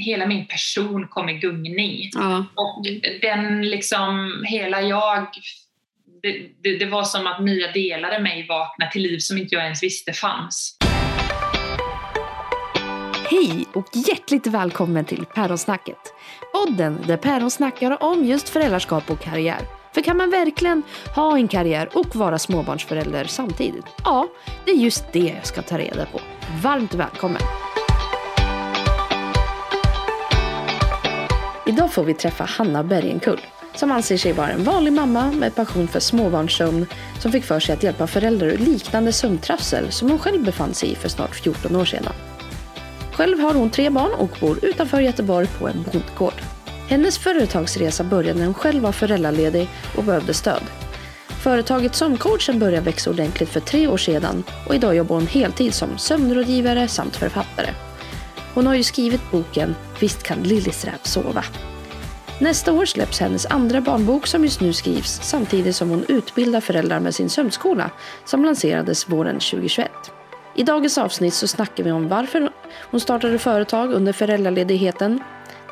[0.00, 2.10] hela min person kom i gungning.
[2.12, 2.44] Ja.
[2.54, 2.86] Och
[3.22, 5.26] den liksom, hela jag,
[6.22, 9.54] det, det, det var som att nya delar av mig vaknade till liv som inte
[9.54, 10.76] jag ens visste fanns.
[13.30, 16.14] Hej och hjärtligt välkommen till Päronsnacket.
[16.52, 19.60] Podden där päron snackar om just föräldraskap och karriär.
[19.94, 20.82] För kan man verkligen
[21.14, 23.86] ha en karriär och vara småbarnsförälder samtidigt?
[24.04, 24.28] Ja,
[24.64, 26.20] det är just det jag ska ta reda på.
[26.62, 27.42] Varmt välkommen!
[31.66, 33.40] Idag får vi träffa Hanna Bergenkull
[33.74, 36.86] som anser sig vara en vanlig mamma med passion för småbarnssömn
[37.18, 40.92] som fick för sig att hjälpa föräldrar ur liknande sömntrassel som hon själv befann sig
[40.92, 42.12] i för snart 14 år sedan.
[43.12, 46.42] Själv har hon tre barn och bor utanför Göteborg på en bondgård.
[46.88, 50.62] Hennes företagsresa började när hon själv var föräldraledig och behövde stöd.
[51.42, 55.98] Företaget Sömncoachen började växa ordentligt för tre år sedan och idag jobbar hon heltid som
[55.98, 57.68] sömnrådgivare samt författare.
[58.54, 61.44] Hon har ju skrivit boken Visst kan Lillisräv sova.
[62.40, 67.00] Nästa år släpps hennes andra barnbok som just nu skrivs samtidigt som hon utbildar föräldrar
[67.00, 67.90] med sin sömnskola
[68.24, 69.90] som lanserades våren 2021.
[70.54, 72.50] I dagens avsnitt så snackar vi om varför
[72.90, 75.22] hon startade företag under föräldraledigheten,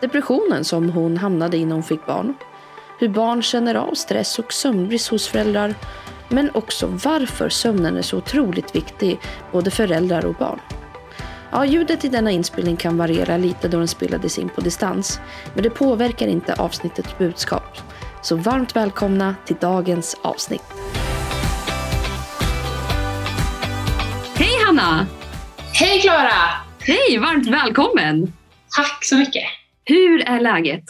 [0.01, 2.35] depressionen som hon hamnade i när hon fick barn,
[2.99, 5.75] hur barn känner av stress och sömnbrist hos föräldrar,
[6.29, 9.19] men också varför sömnen är så otroligt viktig
[9.53, 10.61] både föräldrar och barn.
[11.53, 15.21] Ja, ljudet i denna inspelning kan variera lite då den spelades in på distans,
[15.55, 17.79] men det påverkar inte avsnittets budskap.
[18.23, 20.63] Så varmt välkomna till dagens avsnitt.
[24.35, 25.07] Hej Hanna!
[25.73, 26.33] Hej Klara!
[26.81, 28.33] Hej, varmt välkommen!
[28.77, 29.45] Tack så mycket!
[29.85, 30.85] Hur är läget?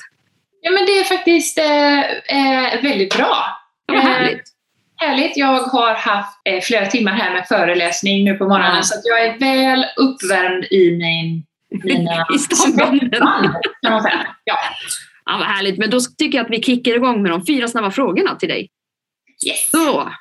[0.61, 3.45] Ja men det är faktiskt eh, eh, väldigt bra.
[3.87, 4.58] Vad härligt!
[4.99, 5.37] Härligt.
[5.37, 8.83] Jag har haft eh, flera timmar här med föreläsning nu på morgonen Ja.
[8.83, 11.45] så att jag är väl uppvärmd i min,
[11.85, 12.39] mina I
[13.83, 14.27] kan man säga.
[14.45, 14.57] Ja.
[15.25, 17.91] Ja, vad härligt, men då tycker jag att vi kickar igång med de fyra snabba
[17.91, 18.69] frågorna till dig.
[19.47, 19.71] Yes.
[19.71, 20.13] Så,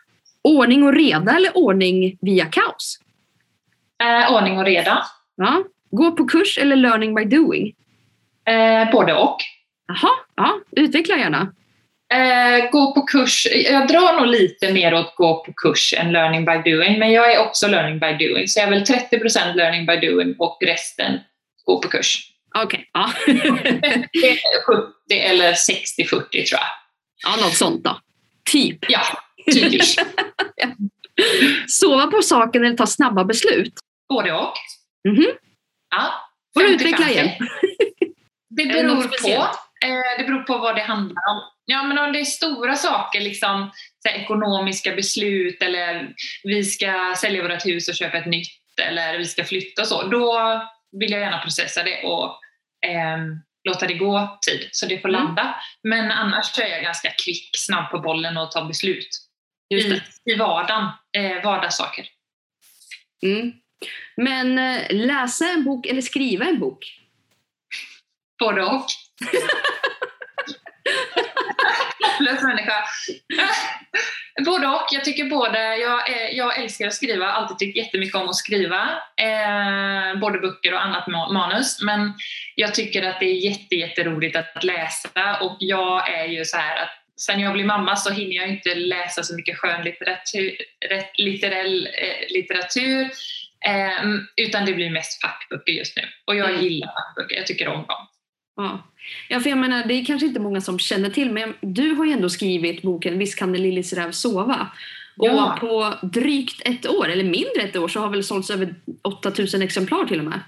[0.42, 3.00] ordning och reda eller ordning via kaos?
[4.04, 5.06] Eh, ordning och reda.
[5.36, 5.64] Ja.
[5.92, 7.74] Gå på kurs eller learning by doing?
[8.46, 9.38] Eh, både och.
[9.88, 11.54] Jaha, ja, utveckla gärna.
[12.14, 13.48] Eh, gå på kurs.
[13.52, 17.34] Jag drar nog lite mer åt gå på kurs än learning by doing, men jag
[17.34, 18.48] är också learning by doing.
[18.48, 21.20] Så jag är väl 30% learning by doing och resten
[21.66, 22.32] gå på kurs.
[22.64, 23.12] Okej, ja.
[24.14, 26.62] Det är 70 eller 60-40 tror jag.
[27.24, 28.00] ja, något sånt då.
[28.52, 28.80] Typ.
[28.90, 29.02] Ja,
[29.54, 30.02] typiskt.
[31.68, 33.74] Sova på saken eller ta snabba beslut?
[34.10, 34.54] Både och.
[35.10, 35.26] Mhm.
[35.96, 36.14] Ja.
[36.54, 36.74] Får du 50-50.
[36.76, 37.30] utveckla igen?
[38.50, 39.48] Det beror på.
[39.86, 41.42] Eh, det beror på vad det handlar om.
[41.66, 43.72] Ja, men om det är stora saker, liksom
[44.10, 49.44] ekonomiska beslut eller vi ska sälja vårt hus och köpa ett nytt eller vi ska
[49.44, 50.62] flytta och så, då
[51.00, 52.40] vill jag gärna processa det och
[52.88, 53.36] ehm,
[53.70, 55.22] låta det gå tid så det får Mm.
[55.24, 55.56] landa.
[55.84, 59.10] Men annars är jag ganska kvick, snabb på bollen och tar beslut
[59.70, 60.32] Just det.
[60.32, 62.08] i, i vardagen, eh, vardagssaker.
[63.24, 63.54] Mm.
[64.18, 67.00] Men eh, läsa en bok eller skriva en bok?
[68.40, 68.86] Både och.
[72.06, 72.84] Hopplös människa.
[74.46, 74.88] både och.
[74.92, 78.90] Jag tycker både, jag, är- jag älskar att skriva, alltid tyckt jättemycket om att skriva.
[79.22, 81.82] Eh, både böcker och annat ma- manus.
[81.82, 82.14] Men
[82.56, 86.84] jag tycker att det är jätte, jätteroligt att läsa och jag är ju så här
[86.84, 86.90] att
[87.22, 90.56] sen jag blev mamma så hinner jag inte läsa så mycket skönlitteratur,
[90.90, 93.02] rätt- litterell eh, litteratur.
[93.66, 94.04] Eh,
[94.36, 96.04] utan det blir mest fackböcker just nu.
[96.26, 96.62] Och jag Mm.
[96.62, 98.08] gillar fackböcker, jag tycker om dem.
[98.58, 98.88] Ja.
[99.30, 102.06] ja, för jag menar, det är kanske inte många som känner till, men du har
[102.06, 104.68] ju ändå skrivit boken Visst kan en lillisräv sova.
[105.18, 105.58] Och Ja.
[105.60, 110.06] på drygt ett år, eller mindre ett år, så har väl sålts över 8000 exemplar
[110.06, 110.40] till och med.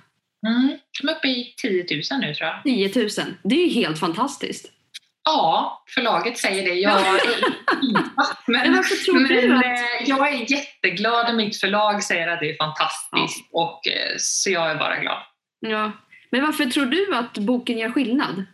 [0.48, 0.78] Mm.
[1.02, 2.64] De är uppe i 10 000 nu tror jag.
[2.64, 3.10] 10 000.
[3.44, 4.72] Det är ju helt fantastiskt.
[5.24, 6.74] Ja, förlaget säger det.
[6.74, 7.06] Jag är
[8.48, 9.66] Men men, men att...
[9.66, 9.72] eh,
[10.06, 13.50] jag är jätteglad när mitt förlag säger att det är fantastiskt.
[13.52, 15.18] Och, eh, så jag är bara glad.
[15.60, 15.92] Ja.
[16.32, 18.46] Men varför tror du att boken gör skillnad?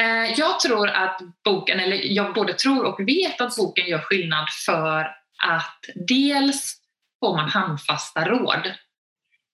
[0.00, 4.48] Eh, Jag tror att boken, eller jag både tror och vet att boken gör skillnad
[4.66, 5.00] för
[5.46, 6.76] att dels
[7.20, 8.74] får man handfasta råd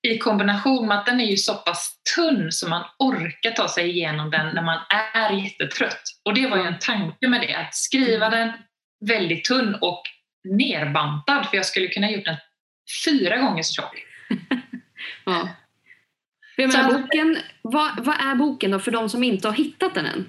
[0.09, 3.91] i kombination med att den är ju så pass tunn så man orkar ta sig
[3.91, 4.81] igenom den när man
[5.15, 6.03] är jättetrött.
[6.25, 8.53] Och det var ju en tanke med det, att skriva den
[9.07, 10.03] väldigt tunn och
[10.45, 12.37] nerbantad, för jag skulle kunna gjort den
[13.05, 13.95] fyra gånger så tjock.
[15.25, 15.49] Ja.
[16.57, 19.95] För Jag menar, boken, vad, vad är boken då för de som inte har hittat
[19.95, 20.29] den än?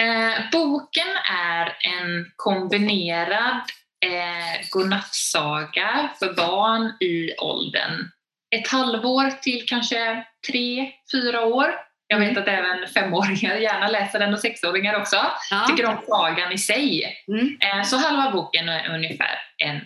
[0.00, 3.60] Eh, boken är en kombinerad
[4.04, 8.10] eh, godnattsaga för barn i åldern
[8.56, 11.74] ett halvår till kanske tre, fyra år.
[12.06, 12.42] Jag vet Mm.
[12.42, 15.16] att även femåringar gärna läser den och sexåringar också.
[15.50, 15.66] Ja.
[15.68, 17.14] Tycker om sagan i sig.
[17.28, 17.58] Mm.
[17.60, 19.80] Eh, Så halva boken är ungefär en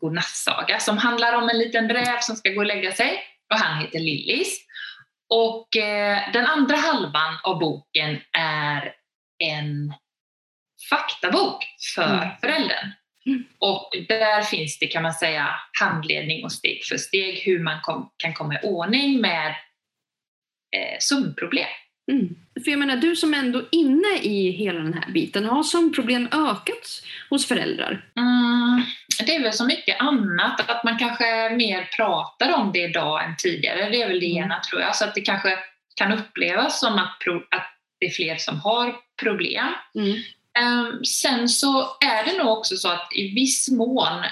[0.00, 3.80] godnattsaga som handlar om en liten räv som ska gå och lägga sig och han
[3.80, 4.60] heter Lillis.
[5.28, 8.94] Och eh, den andra halvan av boken är
[9.38, 9.92] en
[10.90, 11.64] faktabok
[11.94, 12.28] för Mm.
[12.40, 12.92] föräldern.
[13.26, 13.44] Mm.
[13.58, 15.48] Och där finns det kan man säga
[15.80, 19.48] handledning och steg för steg hur man kom, kan komma i ordning med
[20.76, 21.66] eh, sömnproblem.
[22.12, 22.28] Mm.
[22.64, 26.28] För jag menar, du som ändå är inne i hela den här biten, har sömnproblem
[26.32, 28.10] ökat hos föräldrar?
[28.16, 28.82] Mm,
[29.22, 33.36] det är väl så mycket annat, att man kanske mer pratar om det idag än
[33.36, 33.88] tidigare.
[33.90, 34.44] Det är väl det Mm.
[34.44, 34.96] ena tror jag.
[34.96, 35.58] Så att det kanske
[35.96, 37.16] kan upplevas som att,
[37.50, 37.66] att
[38.00, 39.66] det är fler som har problem.
[39.94, 40.16] Mm.
[40.58, 44.24] Ehm, sen så är det nog också så att i viss mån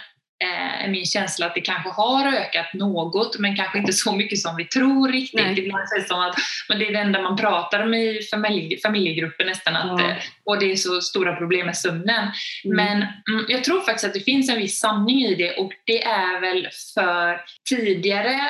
[0.42, 4.56] är min känsla att det kanske har ökat något, men kanske inte så mycket som
[4.56, 5.40] vi tror riktigt.
[5.40, 5.60] Nej.
[5.60, 6.34] Ibland sägs det som att
[6.68, 10.10] men det är det enda man pratar om i familj, familjegrupper nästan, att, Ja.
[10.10, 12.30] eh, och det är så stora problem med sömnen.
[12.64, 12.76] Mm.
[12.76, 12.96] Men
[13.28, 16.40] mm, jag tror faktiskt att det finns en viss sanning i det och det är
[16.40, 18.40] väl för tidigare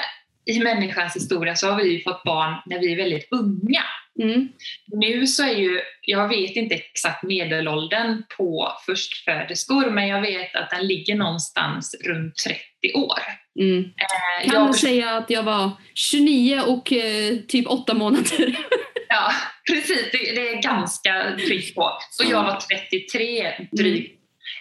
[0.44, 3.82] i människans historia så har vi fått barn när vi är väldigt unga.
[4.20, 4.48] Mm.
[4.86, 10.70] Nu så är ju, jag vet inte exakt medelåldern på förstföderskor men jag vet att
[10.70, 13.18] den ligger någonstans runt 30 år.
[13.60, 13.78] Mm.
[13.84, 18.56] Eh, Kan jag, säga att jag var 29 och eh, typ 8 månader.
[19.08, 19.32] ja,
[19.70, 21.82] precis, det, det är ganska tryck på.
[21.82, 24.18] Och jag var 33 drygt.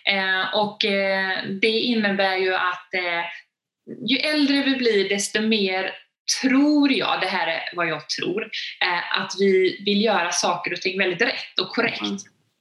[0.07, 3.23] Eh, och eh, det innebär ju att eh,
[4.07, 5.91] ju äldre vi blir desto mer
[6.41, 8.43] tror jag, det här är vad jag tror,
[8.81, 12.01] eh, att vi vill göra saker och ting väldigt rätt och korrekt.
[12.01, 12.17] Mm.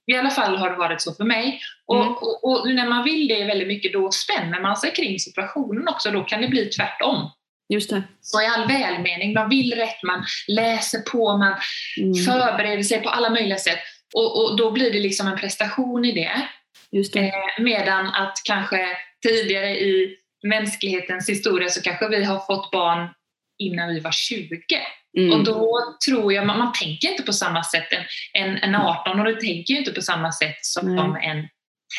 [0.06, 1.61] I alla fall har det varit så för mig.
[1.87, 2.12] Och, Mm.
[2.14, 6.11] och, och när man vill det väldigt mycket då spänner man sig kring situationen också,
[6.11, 7.31] då kan det bli tvärtom.
[7.72, 8.02] Just det.
[8.20, 11.55] Så i all välmening, man vill rätt, man läser på, man
[12.00, 12.14] Mm.
[12.14, 13.78] förbereder sig på alla möjliga sätt.
[14.14, 16.43] Och, och då blir det liksom en prestation i det.
[16.93, 17.20] Just det.
[17.20, 18.87] Eh, medan att kanske
[19.23, 23.08] tidigare i mänsklighetens historia så kanske vi har fått barn
[23.60, 24.60] innan vi var 20.
[25.18, 25.32] Mm.
[25.32, 27.86] Och då tror jag, man, man tänker inte på samma sätt.
[27.92, 28.04] En,
[28.42, 31.26] en, en 18-åring tänker inte på samma sätt som Nej.
[31.26, 31.48] en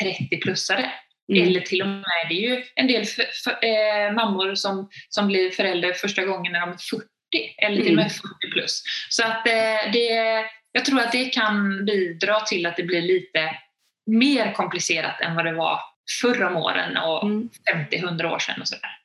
[0.04, 0.90] 30-plussare.
[1.32, 1.48] Mm.
[1.48, 5.26] Eller till och med, det är ju en del för, för, eh, mammor som, som
[5.26, 7.06] blir förälder första gången när de är 40
[7.58, 8.82] eller till och med 40 plus.
[9.08, 10.08] Så att eh, det,
[10.72, 13.56] jag tror att det kan bidra till att det blir lite
[14.06, 15.80] mer komplicerat än vad det var
[16.20, 17.48] förr om åren och Mm.
[17.90, 19.01] 50-100 år sedan och sådär.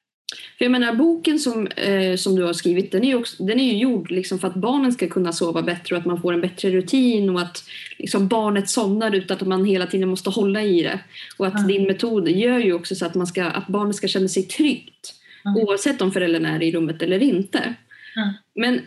[0.58, 3.60] För jag menar, boken som, eh, som du har skrivit, den är ju, också, den
[3.60, 6.34] är ju gjord liksom för att barnen ska kunna sova bättre och att man får
[6.34, 7.64] en bättre rutin och att
[7.98, 11.00] liksom barnet somnar utan att man hela tiden måste hålla i det.
[11.38, 11.68] Och att Mm.
[11.68, 15.14] din metod gör ju också så att, man ska, att barnet ska känna sig tryggt
[15.46, 15.58] Mm.
[15.64, 17.58] oavsett om föräldern är i rummet eller inte.
[18.16, 18.34] Mm.
[18.56, 18.82] Men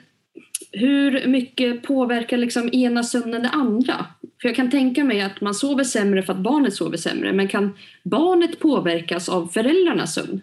[0.72, 4.06] hur mycket påverkar liksom ena sömnen det andra?
[4.42, 7.48] För jag kan tänka mig att man sover sämre för att barnet sover sämre, men
[7.48, 10.40] kan barnet påverkas av föräldrarnas sömn?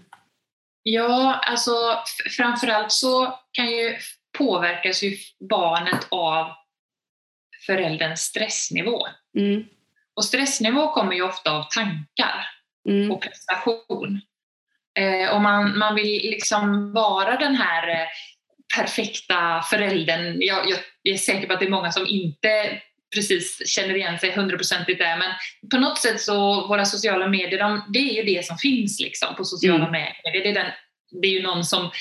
[0.89, 1.71] Ja, alltså
[2.37, 3.97] framförallt så kan ju
[4.37, 5.17] påverkas ju
[5.49, 6.51] barnet av
[7.65, 9.07] förälderns stressnivå.
[9.37, 9.63] Mm.
[10.15, 12.49] Och stressnivå kommer ju ofta av tankar
[12.89, 13.11] Mm.
[13.11, 14.21] och prestation.
[14.99, 18.07] Eh, och man, man vill liksom vara den här eh,
[18.77, 20.37] perfekta föräldern.
[20.41, 22.81] Jag, jag, jag är säker på att det är många som inte
[23.15, 25.31] precis känner igen sig hundraprocentigt där, men
[25.71, 29.35] på något sätt så våra sociala medier, de, det är ju det som finns liksom
[29.35, 29.91] på sociala Mm.
[29.91, 30.43] medier.
[30.43, 30.71] Det är, den,
[31.21, 31.91] det är ju någon som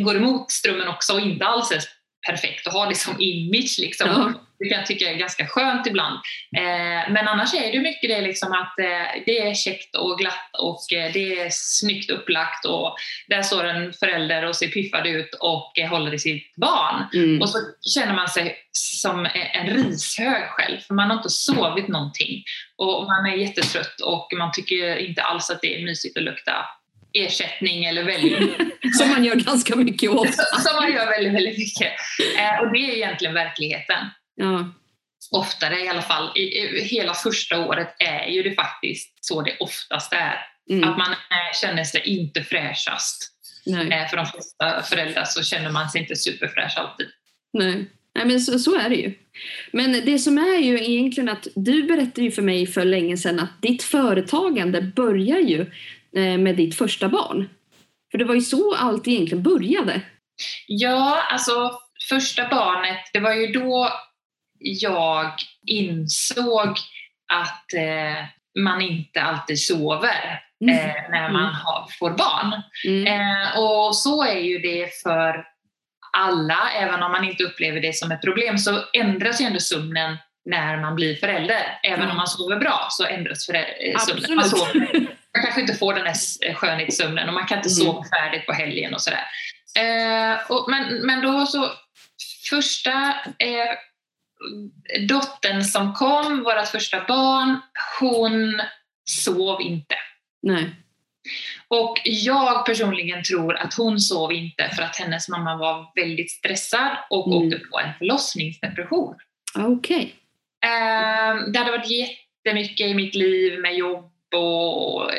[0.00, 1.80] går emot strömmen också och inte alls är
[2.26, 4.08] perfekt och har det som image liksom.
[4.08, 4.32] Ja.
[4.58, 6.14] Det kan jag tycka är ganska skönt ibland.
[6.56, 10.50] Eh, men annars är det mycket det liksom att eh, det är käckt och glatt
[10.58, 12.96] och eh, det är snyggt upplagt och
[13.28, 17.04] där står en förälder och ser piffad ut och eh, håller i sitt barn.
[17.14, 17.42] Mm.
[17.42, 17.58] Och så
[17.94, 22.42] känner man sig som en rishög själv, för man har inte sovit någonting.
[22.76, 26.52] Och man är jättetrött och man tycker inte alls att det är mysigt att lukta
[27.24, 28.50] ersättning eller väldigt
[28.98, 30.34] Som man gör ganska mycket åt.
[30.34, 31.92] som man gör väldigt, väldigt mycket.
[32.38, 34.06] Eh, och det är egentligen verkligheten.
[34.34, 34.74] Ja.
[35.30, 36.32] Oftare i alla fall.
[36.36, 40.36] I, i, hela första året är ju det faktiskt så det oftast är.
[40.70, 40.88] Mm.
[40.88, 43.32] Att man eh, känner sig inte fräschast.
[43.66, 47.06] Eh, för de flesta föräldrar så känner man sig inte superfräsch alltid.
[47.52, 47.86] Nej.
[48.16, 49.14] Nej, men så, så är det ju.
[49.72, 53.40] Men det som är ju egentligen att du berättade ju för mig för länge sedan
[53.40, 55.66] att ditt företagande börjar ju
[56.20, 57.48] med ditt första barn.
[58.10, 60.00] För det var ju så allt egentligen började.
[60.66, 61.72] Ja, alltså
[62.08, 63.88] första barnet, det var ju då
[64.58, 65.32] jag
[65.66, 66.68] insåg
[67.32, 68.24] att eh,
[68.62, 72.62] man inte alltid sover eh, när man har, får barn.
[72.86, 73.06] Mm.
[73.06, 75.44] Eh, och så är ju det för
[76.16, 80.16] alla, även om man inte upplever det som ett problem, så ändras ju ändå sömnen
[80.44, 81.78] när man blir förälder.
[81.82, 82.10] Även Mm.
[82.10, 84.34] om man sover bra så ändras förä- eh, sömnen.
[84.36, 85.06] Man, sover,
[85.36, 86.16] man kanske inte får den här
[86.46, 87.76] eh, skönhetssömnen och man kan inte Mm.
[87.92, 89.24] sova färdigt på helgen och sådär.
[89.78, 91.70] Eh, och, men, men då så,
[92.50, 92.92] första
[93.38, 93.76] eh,
[95.08, 97.60] dottern som kom, vårt första barn,
[98.00, 98.60] hon
[99.10, 99.94] sov inte.
[100.42, 100.70] Nej.
[101.68, 106.98] Och jag personligen tror att hon sov inte för att hennes mamma var väldigt stressad
[107.10, 107.38] och Mm.
[107.38, 109.14] åkte på en förlossningsdepression.
[109.54, 110.14] Okej.
[110.64, 115.12] Eh, det hade varit jättemycket i mitt liv med jobb och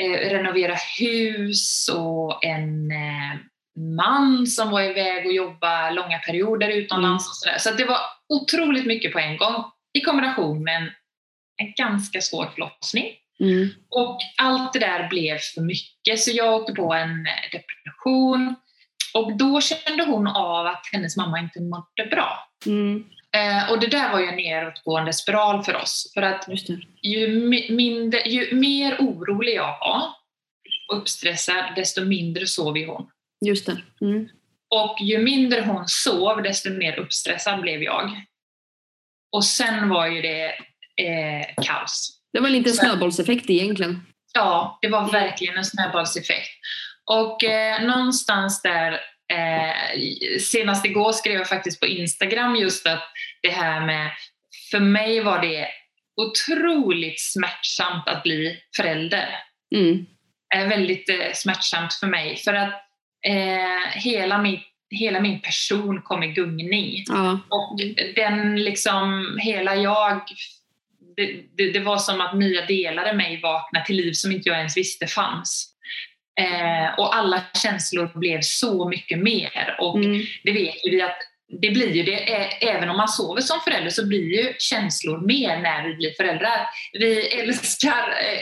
[0.00, 3.38] eh, renovera hus och en eh,
[3.98, 7.28] man som var iväg och jobbade långa perioder utomlands.
[7.28, 7.58] Och sådär.
[7.58, 7.98] Så det var
[8.28, 9.64] otroligt mycket på en gång
[9.98, 10.90] i kombination med en,
[11.56, 13.12] en ganska svår förlossning.
[13.40, 13.68] Mm.
[13.88, 18.54] Och allt det där blev för mycket så jag åkte på en eh, depression.
[19.14, 22.48] Och då kände hon av att hennes mamma inte mådde bra.
[22.66, 23.04] Mm.
[23.36, 26.10] Eh, och det där var ju en nedåtgående spiral för oss.
[26.14, 26.48] För att
[27.02, 30.14] ju, mi- mindre, ju mer orolig jag var
[30.88, 33.10] och uppstressad, desto mindre sov ju hon.
[33.46, 33.76] Just det.
[34.00, 34.28] Mm.
[34.74, 38.10] Och ju mindre hon sov, desto mer uppstressad blev jag.
[39.32, 40.44] Och sen var ju det
[40.96, 42.18] eh, kaos.
[42.32, 44.06] Det var lite snöbollseffekt egentligen.
[44.34, 46.50] Ja, det var verkligen en snöbollseffekt.
[47.04, 49.00] Och eh, någonstans där,
[49.32, 53.02] eh, senast igår skrev jag faktiskt på Instagram just att
[53.42, 54.10] det här med,
[54.70, 55.68] för mig var det
[56.16, 59.28] otroligt smärtsamt att bli förälder.
[59.74, 60.06] Mm.
[60.54, 62.74] är väldigt eh, smärtsamt för mig för att
[63.26, 64.60] eh, hela, min,
[64.90, 67.04] hela min person kom i gungning.
[67.06, 67.40] Ja.
[67.48, 67.80] Och
[68.16, 70.20] den liksom, hela jag,
[71.16, 74.48] det, det, det var som att nya delar i mig vaknade till liv som inte
[74.48, 75.71] jag ens visste fanns.
[76.40, 79.76] Eh, och alla känslor blev så mycket mer.
[79.78, 80.20] Och Mm.
[80.44, 81.18] det vet vi att
[81.60, 82.18] det blir ju det,
[82.68, 86.66] även om man sover som förälder så blir ju känslor mer när vi blir föräldrar.
[86.92, 88.40] Vi älskar, eh,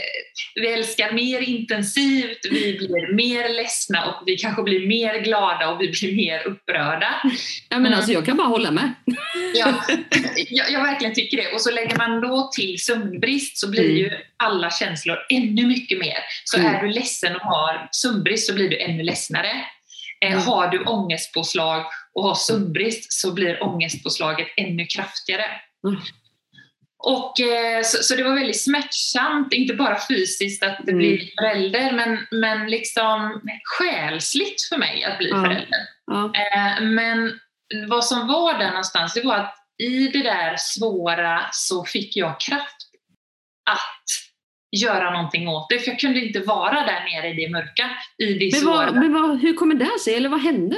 [0.54, 5.80] vi älskar mer intensivt, vi blir mer ledsna och vi kanske blir mer glada och
[5.80, 7.14] vi blir mer upprörda.
[7.68, 7.94] ja men Mm.
[7.98, 8.94] alltså jag kan bara hålla med.
[9.54, 9.74] Ja,
[10.50, 11.52] jag, jag verkligen tycker det.
[11.52, 13.96] Och så lägger man då till sömnbrist så blir Mm.
[13.96, 16.18] ju alla känslor ännu mycket mer.
[16.44, 16.74] Så Mm.
[16.74, 19.52] är du ledsen och har sömnbrist så blir du ännu ledsnare.
[20.24, 20.42] Eh, Mm.
[20.46, 21.84] har du ångestpåslag
[22.14, 25.44] och har sömnbrist så blir ångestpåslaget ännu kraftigare.
[25.88, 26.00] Mm.
[27.02, 30.98] Och, eh, så, så det var väldigt smärtsamt, inte bara fysiskt att det Mm.
[30.98, 33.40] blir förälder, men, men liksom
[33.78, 35.78] själsligt för mig att bli förälder.
[36.34, 37.40] Eh, Men
[37.88, 42.40] vad som var där någonstans, det var att i det där svåra så fick jag
[42.40, 42.76] kraft
[43.70, 44.29] att
[44.72, 45.78] göra någonting åt det.
[45.78, 48.86] För jag kunde inte vara där nere i det mörka, i det Men, svåra.
[48.86, 50.14] vad, men vad, hur kommer det sig?
[50.14, 50.76] Eller vad hände?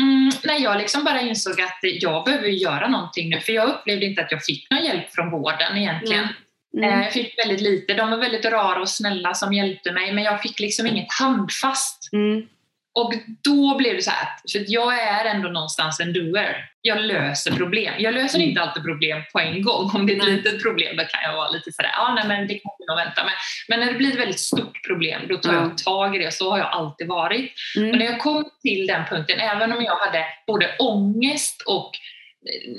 [0.00, 3.40] Mm, nej, jag liksom bara insåg att jag behöver göra någonting nu.
[3.40, 6.28] För jag upplevde inte att jag fick någon hjälp från vården egentligen.
[6.76, 6.90] Mm.
[6.92, 7.94] Eh, Jag fick väldigt lite.
[7.94, 12.12] De var väldigt rara och snälla som hjälpte mig, men jag fick liksom inget handfast.
[12.12, 12.46] Mm.
[12.94, 13.12] Och
[13.44, 16.56] då blev det så här, för jag är ändå någonstans en doer.
[16.80, 17.94] Jag löser problem.
[17.98, 18.48] Jag löser Mm.
[18.48, 19.90] inte alltid problem på en gång.
[19.94, 20.32] Om det är ett Nej.
[20.36, 22.96] litet problem då kan jag vara lite sådär, ja nej men det kan vi nog
[22.96, 23.32] vänta med.
[23.68, 25.60] Men när det blir ett väldigt stort problem, då tar Ja.
[25.60, 26.34] jag tag i det.
[26.34, 27.52] Så har jag alltid varit.
[27.76, 27.98] Och Mm.
[27.98, 31.90] när jag kom till den punkten, även om jag hade både ångest och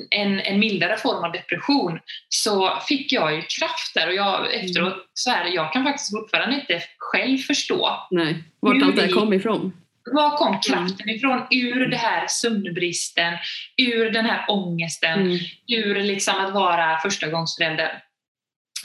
[0.10, 4.08] en, en mildare form av depression, så fick jag ju kraft där.
[4.08, 8.96] Och jag, efteråt, så här, jag kan faktiskt fortfarande inte själv förstå Nej, vart allt
[8.96, 9.74] det kom ifrån.
[10.14, 11.48] Var kom kraften ifrån?
[11.52, 13.34] Ur det här sömnbristen,
[13.78, 15.38] ur den här ångesten, Mm.
[15.68, 18.02] ur liksom att vara förstagångsförälder.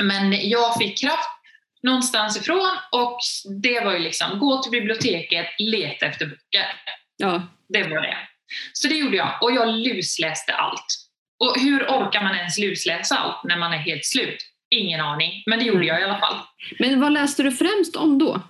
[0.03, 1.29] Men jag fick kraft
[1.83, 3.19] någonstans ifrån och
[3.63, 6.67] det var ju liksom gå till biblioteket, leta efter böcker.
[7.17, 7.43] Ja.
[7.69, 8.17] Det var det.
[8.73, 10.87] Så det gjorde jag och jag lusläste allt.
[11.45, 14.47] Och hur orkar man ens lusläsa allt när man är helt slut?
[14.71, 15.89] Ingen aning, men det gjorde Mm.
[15.89, 16.37] jag i alla fall.
[16.79, 18.43] Men vad läste du främst om då?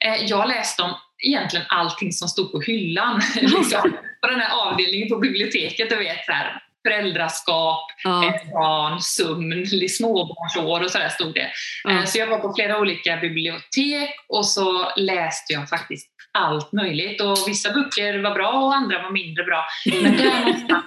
[0.00, 0.94] Eh, Jag läste om
[1.26, 3.20] egentligen allting som stod på hyllan.
[3.40, 3.82] liksom,
[4.20, 5.90] på den här avdelningen på biblioteket.
[5.90, 8.34] Du vet, så här, föräldraskap, Ja.
[8.52, 11.50] barn, sömn, småbarnsår och sådär stod det.
[11.84, 11.90] ja.
[11.90, 17.20] Eh, Så jag var på flera olika bibliotek och så läste jag faktiskt allt möjligt.
[17.20, 19.64] Och vissa böcker var bra och andra var mindre bra.
[20.02, 20.84] Men där någonstans,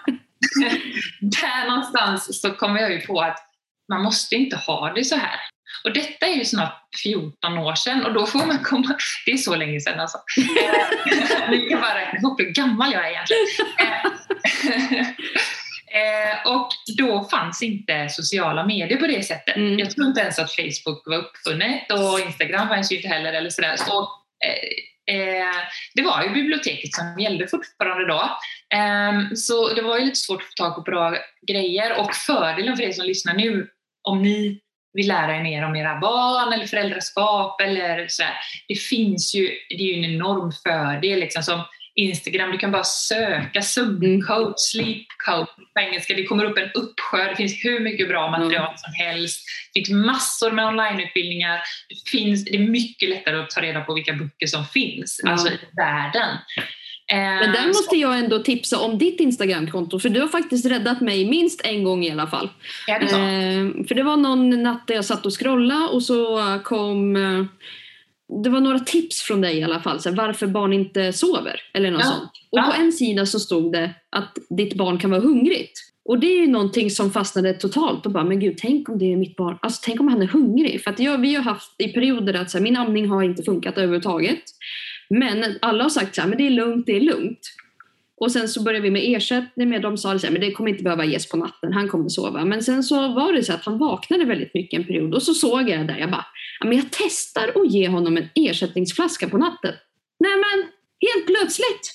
[1.22, 3.38] där någonstans så kom jag ju på att
[3.90, 5.40] man måste inte ha det så här.
[5.84, 8.98] Och detta är ju snart 14 år sedan och då får man komma...
[9.26, 10.18] Det är så länge sedan alltså.
[11.50, 13.46] Nu kan bara räkna ihop hur gammal jag är egentligen.
[15.92, 19.56] Eh, Och då fanns inte sociala medier på det sättet.
[19.56, 19.80] Mm.
[19.80, 23.34] Jag tror inte ens att Facebook var uppfunnet och Instagram fanns ju inte heller.
[23.34, 23.76] Eller sådär.
[23.78, 24.10] Så,
[24.46, 25.56] eh, eh,
[25.96, 28.22] det var ju biblioteket som gällde fortfarande då.
[28.78, 31.18] Eh, så det var ju lite svårt att få tag på bra
[31.48, 33.68] grejer och fördelen för er som lyssnar nu,
[34.04, 34.60] om ni
[34.98, 38.34] vill lära er mer om era barn eller föräldraskap eller så här,
[38.68, 41.64] Det finns ju, det är ju en enorm fördel liksom som
[41.96, 46.14] Instagram, du kan bara söka sömncoach, sleep coach på engelska.
[46.14, 48.78] Det kommer upp en uppsjö, det finns hur mycket bra material mm.
[48.78, 49.46] som helst.
[49.74, 51.62] Det finns massor med onlineutbildningar.
[51.90, 55.34] Det, finns, det är mycket lättare att ta reda på vilka böcker som finns, mm.
[55.34, 56.38] alltså i världen.
[57.14, 61.30] Men där måste jag ändå tipsa om ditt Instagramkonto för du har faktiskt räddat mig
[61.30, 62.50] minst en gång i alla fall.
[62.88, 63.06] Är det?
[63.06, 67.46] Eh, för det var någon natt där jag satt och scrollade och så kom eh,
[68.44, 71.62] det var några tips från dig i alla fall, så här, varför barn inte sover
[71.74, 72.08] eller något ja.
[72.08, 72.32] sånt.
[72.52, 72.64] Och ja.
[72.64, 75.80] på en sida så stod det att ditt barn kan vara hungrigt.
[76.10, 79.14] Och det är ju någonting som fastnade totalt och bara, men gud, tänk om det
[79.14, 80.84] är mitt barn, alltså tänk om han är hungrig.
[80.84, 83.44] För att jag, vi har haft i perioder att så här, min amning har inte
[83.44, 84.44] funkat överhuvudtaget.
[85.10, 87.40] Men alla har sagt så här, men det är lugnt, det är lugnt.
[88.20, 91.06] Och sen så började vi med ersättning med de sa att det kommer inte behöva
[91.06, 92.46] ges på natten, han kommer sova.
[92.46, 95.34] Men sen så var det så att han vaknade väldigt mycket en period och så
[95.34, 96.26] såg jag det jag bara,
[96.64, 99.74] men jag testar att ge honom en ersättningsflaska på natten.
[100.20, 100.66] Nej men,
[101.10, 101.94] helt plötsligt,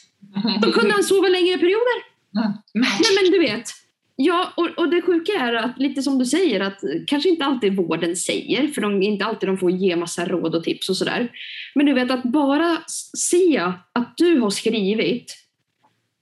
[0.62, 1.98] då kunde han sova längre perioder.
[2.36, 2.52] Mm.
[2.74, 3.68] Nej men du vet,
[4.16, 7.76] Ja, och, och det sjuka är att lite som du säger att kanske inte alltid
[7.76, 11.32] vården säger, för de, inte alltid de får ge massa råd och tips och sådär.
[11.74, 12.78] Men du vet att bara
[13.16, 13.58] se
[13.92, 15.36] att du har skrivit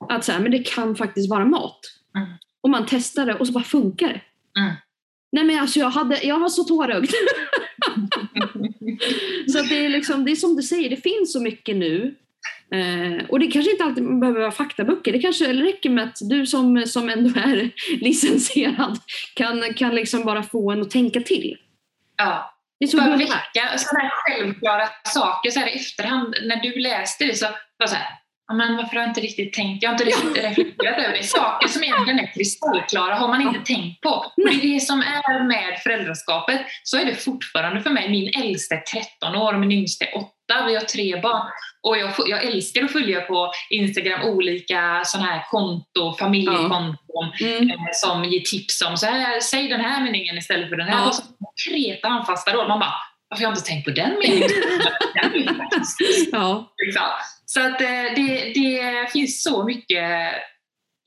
[0.08, 1.80] att så här, men det kan faktiskt vara mat.
[2.16, 2.28] Mm.
[2.60, 4.20] Och man testar det och så bara funkar det.
[4.60, 4.72] Mm.
[5.32, 7.10] Nej men alltså jag, hade, jag var så tårögd.
[9.52, 12.14] så det är, liksom, det är som du säger, det finns så mycket nu.
[12.74, 15.12] Eh, och det kanske inte alltid behöver vara faktaböcker.
[15.12, 17.70] Det kanske räcker med att du som, som ändå är
[18.04, 18.98] licensierad
[19.34, 21.56] kan, kan liksom bara få en att tänka till.
[22.16, 22.56] Ja.
[22.80, 26.34] Det är så Bara väcka sådana självklara saker så här i efterhand.
[26.42, 27.46] När du läste det så
[27.76, 28.06] var så här,
[28.54, 29.82] men varför har jag inte riktigt tänkt?
[29.82, 31.24] Jag har inte riktigt reflekterat över det.
[31.24, 34.10] Saker som egentligen är kristallklara har man inte tänkt på.
[34.10, 36.60] Och det är det som är med föräldraskapet.
[36.82, 38.10] Så är det fortfarande för mig.
[38.10, 38.80] Min äldsta är
[39.20, 40.30] 13 år och min yngsta är 8.
[40.66, 41.46] Vi har tre barn.
[41.82, 46.96] Och jag, jag älskar att följa på Instagram olika sådana här konto, familjekonton
[47.40, 47.70] mm.
[47.70, 50.98] eh, som ger tips om så här, säg den här meningen istället för den här.
[50.98, 51.12] Ja.
[51.38, 52.68] Konkreta handfasta råd.
[52.68, 52.94] Man bara,
[53.28, 54.50] varför har jag inte tänkt på den meningen?
[56.32, 56.72] ja.
[56.76, 57.02] Liksom.
[57.52, 60.32] Så att eh, det, det finns så mycket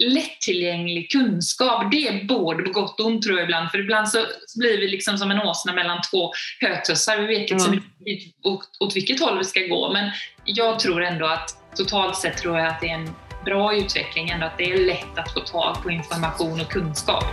[0.03, 1.91] lättillgänglig kunskap.
[1.91, 3.71] Det är både på gott och ont tror jag ibland.
[3.71, 4.25] För ibland så
[4.55, 7.17] blir vi liksom som en åsna mellan två hötussar.
[7.17, 9.93] Vi vet liksom inte åt, åt vilket håll vi ska gå.
[9.93, 10.11] Men
[10.45, 13.09] jag tror ändå att totalt sett tror jag att det är en
[13.45, 14.29] bra utveckling.
[14.29, 17.25] Ändå att det är lätt att få tag på information och kunskap.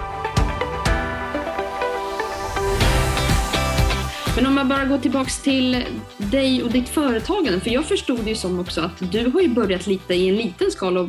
[4.40, 5.84] Men om man bara går tillbaks till
[6.16, 9.86] dig och ditt företagande, för jag förstod ju som också att du har ju börjat
[9.86, 11.08] lite i en liten skala och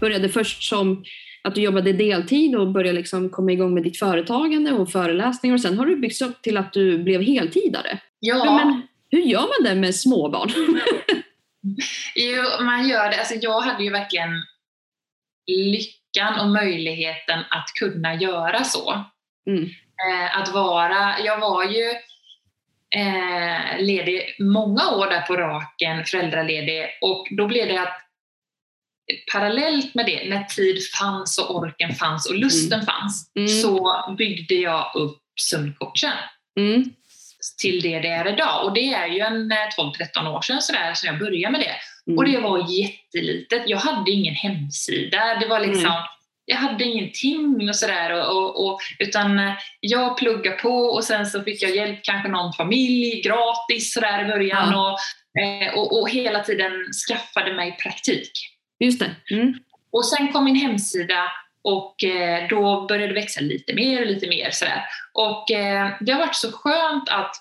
[0.00, 1.04] började först som
[1.44, 5.60] att du jobbade deltid och började liksom komma igång med ditt företagande och föreläsningar och
[5.60, 7.98] sen har du byggts upp till att du blev heltidare.
[8.20, 8.44] Ja.
[8.44, 10.50] Men hur gör man det med småbarn?
[12.14, 13.18] jo, man gör det.
[13.18, 14.30] Alltså jag hade ju verkligen
[15.46, 19.04] lyckan och möjligheten att kunna göra så.
[19.50, 19.64] Mm.
[19.64, 21.92] Eh, att vara, jag var ju
[22.94, 28.02] eh, ledig många år där på raken, föräldraledig, och då blev det att
[29.32, 32.86] parallellt med det, när tid fanns och orken fanns och lusten mm.
[32.86, 33.48] fanns, mm.
[33.48, 36.12] så byggde jag upp sömncoachen.
[36.58, 36.84] Mm.
[37.62, 38.64] till det det är idag.
[38.64, 41.76] Och det är ju en 12-13 eh, år sedan sådär, som jag började med det.
[42.16, 42.32] Och mm.
[42.32, 43.62] det var jättelitet.
[43.66, 45.38] Jag hade ingen hemsida.
[45.40, 45.92] Det var liksom
[46.46, 51.26] jag hade ingenting och sådär, och, och, och, utan eh, jag pluggade på och sen
[51.26, 54.90] så fick jag hjälp, kanske någon familj gratis sådär i början ja.
[54.90, 56.72] och, eh, och, och, hela tiden
[57.08, 58.30] skaffade mig praktik.
[58.78, 59.34] Just det.
[59.34, 59.54] Mm.
[59.90, 61.24] Och sen kom min hemsida
[61.62, 64.82] och eh, då började det växa lite mer och lite mer sådär.
[65.12, 65.44] Och
[66.00, 67.36] det har varit så skönt att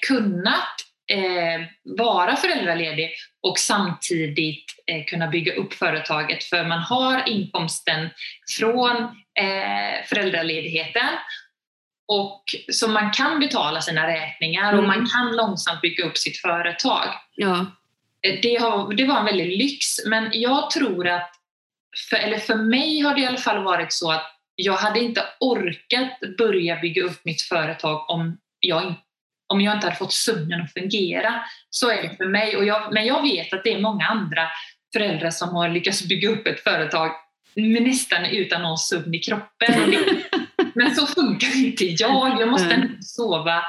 [0.00, 0.76] kunnat
[1.10, 3.10] eh, vara föräldraledig
[3.42, 8.08] och samtidigt eh, kunna bygga upp företaget för man har inkomsten
[8.58, 8.96] från
[9.40, 11.08] eh, föräldraledigheten
[12.08, 14.80] och så man kan betala sina räkningar mm.
[14.80, 17.06] och man kan långsamt bygga upp sitt företag.
[17.36, 17.66] Ja.
[18.26, 21.30] Eh, det, har, det var en väldig lyx men jag tror att,
[22.10, 25.24] för, eller för mig har det i alla fall varit så att jag hade inte
[25.40, 29.00] orkat börja bygga upp mitt företag om jag inte
[29.50, 31.44] om jag inte hade fått sömnen att fungera.
[31.70, 32.56] Så är det för mig.
[32.56, 34.48] Och jag, men jag vet att det är många andra
[34.92, 37.10] föräldrar som har lyckats bygga upp ett företag
[37.56, 39.94] nästan utan någon sömn i kroppen.
[40.74, 42.40] men så funkar inte jag.
[42.40, 43.62] Jag måste sova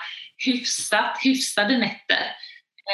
[0.46, 2.24] hyfsat, hyfsade nätter.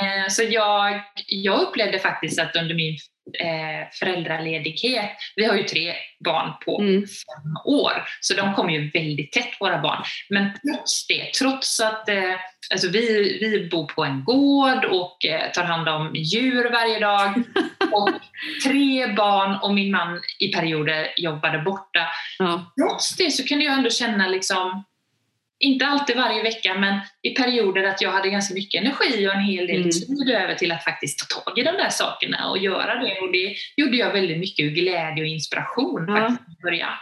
[0.02, 2.98] Eh, så jag, jag upplevde faktiskt att under min
[3.40, 5.94] eh, föräldraledighet, vi har ju tre
[6.26, 7.02] barn på Mm.
[7.02, 10.04] fem år, så de kommer ju väldigt tätt våra barn.
[10.30, 12.34] Men trots det, trots att eh,
[12.72, 17.34] alltså vi, vi bor på en gård och eh, tar hand om djur varje dag
[17.92, 18.10] och
[18.66, 22.08] tre barn och min man i perioder jobbade borta.
[22.40, 22.74] Ja.
[22.82, 24.84] Trots det så kunde jag ändå känna liksom
[25.60, 29.42] inte alltid varje vecka, men i perioder att jag hade ganska mycket energi och en
[29.42, 29.90] hel del Mm.
[29.90, 33.20] tid över till att faktiskt ta tag i de där sakerna och göra det.
[33.20, 36.16] Och det gjorde jag väldigt mycket ur glädje och inspiration Ja.
[36.16, 36.94] faktiskt i början.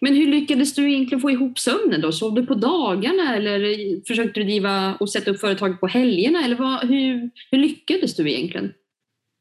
[0.00, 2.12] Men hur lyckades du egentligen få ihop sömnen då?
[2.12, 3.60] Sov du på dagarna eller
[4.08, 6.44] försökte du driva och sätta upp företaget på helgerna?
[6.44, 8.72] Eller vad, hur, hur lyckades du egentligen?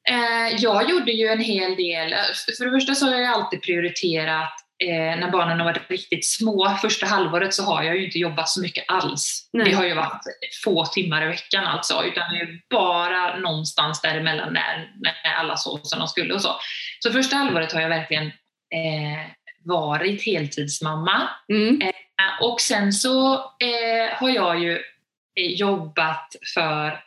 [0.10, 2.14] Eh, jag gjorde ju en hel del.
[2.58, 6.78] För det första så har jag alltid prioriterat eh, när barnen har varit riktigt små.
[6.82, 9.50] Första halvåret så har jag ju inte jobbat så mycket alls.
[9.54, 9.70] Nej.
[9.70, 10.22] Det har ju varit
[10.64, 12.04] få timmar i veckan alltså.
[12.04, 16.56] Utan det är bara någonstans däremellan när, när alla sov som de skulle och så.
[17.00, 19.26] Så första halvåret har jag verkligen eh,
[19.64, 21.30] varit heltidsmamma.
[21.50, 21.82] Mm.
[21.82, 21.94] Eh,
[22.42, 24.74] Och sen så eh, har jag ju
[25.40, 27.00] eh, jobbat för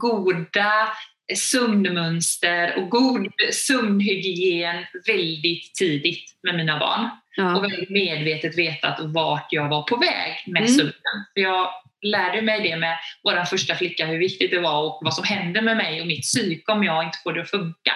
[0.00, 0.88] goda
[1.36, 7.00] sömnmönster och god sömnhygien väldigt tidigt med mina barn.
[7.04, 7.60] Och Ja.
[7.60, 10.68] väldigt medvetet vetat vart jag var på väg med Mm.
[10.74, 10.92] sömnen.
[11.34, 11.70] För jag
[12.02, 15.62] lärde mig det med vår första flicka, hur viktigt det var och vad som hände
[15.62, 17.92] med mig och mitt psyke om jag inte får det att funka.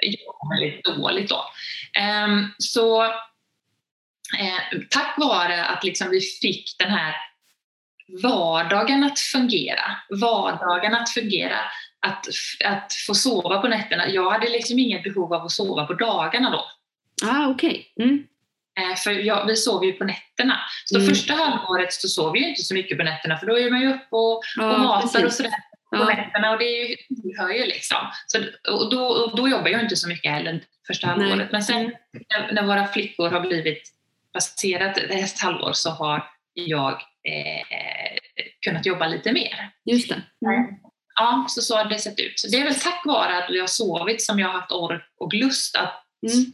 [0.00, 1.44] Jag var väldigt dåligt då.
[2.00, 3.04] Ehm, så
[4.38, 7.14] eh, tack vare att liksom vi fick den här
[8.22, 9.82] vardagen att fungera,
[10.20, 11.56] vardagen att fungera,
[12.06, 12.26] att,
[12.64, 14.08] att få sova på nätterna.
[14.08, 16.66] Jag hade liksom inget behov av att sova på dagarna då.
[17.28, 17.92] Ah, okej.
[18.00, 18.26] Mm.
[18.80, 20.58] Eh, För jag, vi sov ju på nätterna.
[20.84, 21.08] Så Mm.
[21.08, 23.80] första halvåret så sov vi ju inte så mycket på nätterna för då är man
[23.80, 25.36] ju uppe och, och Ja, matar och precis.
[25.36, 25.50] sådär
[25.90, 26.04] på Ja.
[26.16, 27.98] nätterna och det är ju, det hör ju liksom.
[28.26, 28.38] Så,
[28.72, 31.28] och då, och då jobbar jag inte så mycket heller första Nej.
[31.28, 31.52] halvåret.
[31.52, 31.92] Men sen
[32.30, 33.82] när, när våra flickor har blivit
[34.32, 37.66] passerat ett halvår så har jag eh,
[38.66, 39.70] kunnat jobba lite mer.
[39.84, 40.22] Just det.
[40.46, 40.66] Mm.
[41.16, 42.32] Ja, så, så har det sett ut.
[42.40, 45.02] Så det är väl tack vare att vi har sovit som jag har haft ork
[45.20, 46.02] och lust att
[46.32, 46.52] Mm.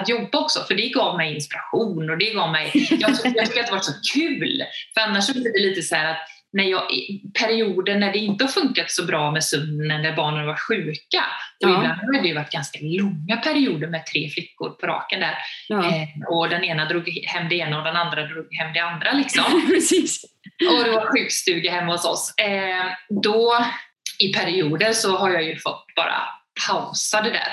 [0.00, 2.70] att jobba också, för det gav mig inspiration och det gav mig...
[2.90, 4.62] Jag, tycker- jag tycker att det var så kul,
[4.94, 6.16] för annars så blir det lite så här att
[6.52, 6.82] när jag,
[7.40, 11.24] perioder när det inte har funkat så bra med sömnen, när barnen har varit sjuka,
[11.64, 11.76] och Ja.
[11.78, 15.34] ibland har det ju varit ganska långa perioder med tre flickor på raken där,
[15.68, 15.86] Ja.
[15.86, 19.12] eh, och den ena drog hem det ena och den andra drog hem det andra
[19.12, 20.24] liksom Precis.
[20.78, 22.34] och det var sjukstuga hemma hos oss.
[22.38, 22.86] Eh,
[23.22, 23.64] då
[24.20, 26.22] i perioder så har jag ju fått bara
[26.68, 27.52] pausa det där.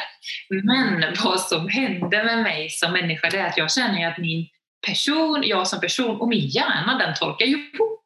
[0.63, 4.47] Men vad som hände med mig som människa det är att jag känner att min
[4.87, 8.03] person, jag som person och min hjärna den torkar ju ihop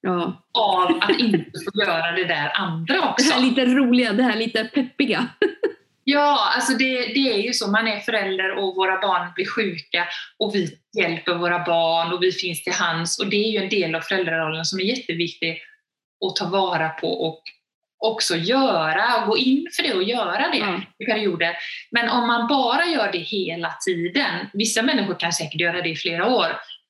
[0.00, 0.42] Ja.
[0.54, 3.32] av att inte få göra det där andra Det också.
[3.32, 5.26] här lite roliga, det här lite peppiga.
[6.04, 7.70] Ja, alltså det, det är ju så.
[7.70, 10.06] Man är förälder och våra barn blir sjuka
[10.38, 13.18] och vi hjälper våra barn och vi finns till hands.
[13.20, 15.60] Och det är ju en del av föräldrarollen som är jätteviktig
[16.26, 17.42] att ta vara på och
[17.98, 20.80] också göra och gå in för det och göra det Ja.
[20.98, 21.56] i perioder.
[21.90, 25.96] Men om man bara gör det hela tiden, vissa människor kan säkert göra det i
[25.96, 26.46] flera år.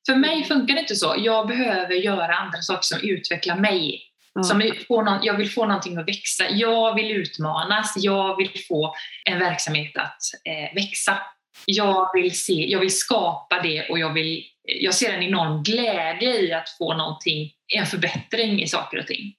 [0.07, 1.14] För mig funkar det inte så.
[1.18, 4.42] Jag behöver göra andra saker som utvecklar mig Ja.
[4.42, 6.44] som får någon, jag vill få någonting att växa.
[6.51, 7.94] Jag vill utmanas.
[7.97, 8.94] Jag vill få
[9.25, 11.18] en verksamhet att eh, växa.
[11.66, 16.40] Jag vill, se, jag vill skapa det och jag, vill, jag ser en enorm glädje
[16.40, 19.35] i att få någonting, en förbättring i saker och ting.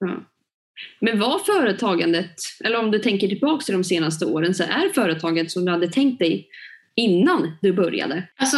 [1.00, 5.52] Men var företagandet, eller om du tänker tillbaka till de senaste åren, så är företaget
[5.52, 6.48] som du hade tänkt dig
[6.96, 8.24] innan du började?
[8.40, 8.58] Alltså,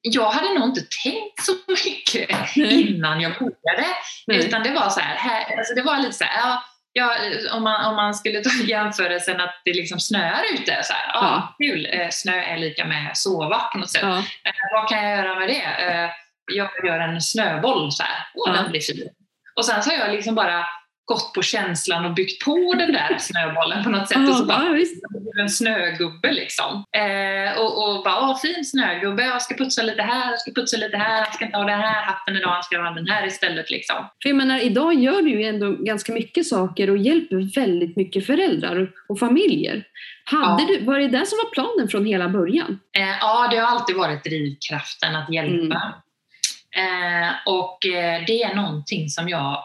[0.00, 3.86] jag hade nog inte tänkt så mycket innan jag började.
[4.26, 4.46] Nej.
[4.46, 6.58] Utan det var så här, här alltså det var lite så här,
[6.92, 7.16] ja,
[7.52, 11.54] om, man, om man skulle ta jämförelsen att det liksom snöar ute, så här, ja,
[11.58, 14.02] kul, eh, snö är lika med sova på något sätt.
[14.02, 14.18] Ja.
[14.18, 15.62] Eh, vad kan jag göra med det?
[15.62, 16.10] Eh,
[16.52, 18.62] jag gör en snöboll så här, åh Ja.
[18.62, 19.08] den blir fin.
[19.56, 20.64] Och sen så har jag liksom bara
[21.04, 24.28] gått på känslan och byggt på den där snöbollen på något sätt.
[24.28, 26.84] och så bara, Ja, en snögubbe liksom.
[26.96, 30.76] Eh, och, och bara, åh fin snögubbe, jag ska putsa lite här, jag ska putsa
[30.76, 33.26] lite här, jag ska inte ha den här hatten idag, jag ska ha den här
[33.26, 33.96] istället liksom.
[34.22, 38.26] För jag menar, idag gör du ju ändå ganska mycket saker och hjälper väldigt mycket
[38.26, 39.84] föräldrar och familjer.
[40.24, 40.68] Hade Ja.
[40.68, 42.78] du, var det det som var planen från hela början?
[42.98, 45.94] Eh, ja, det har alltid varit drivkraften att hjälpa.
[46.76, 49.64] Eh, och eh, det är någonting som jag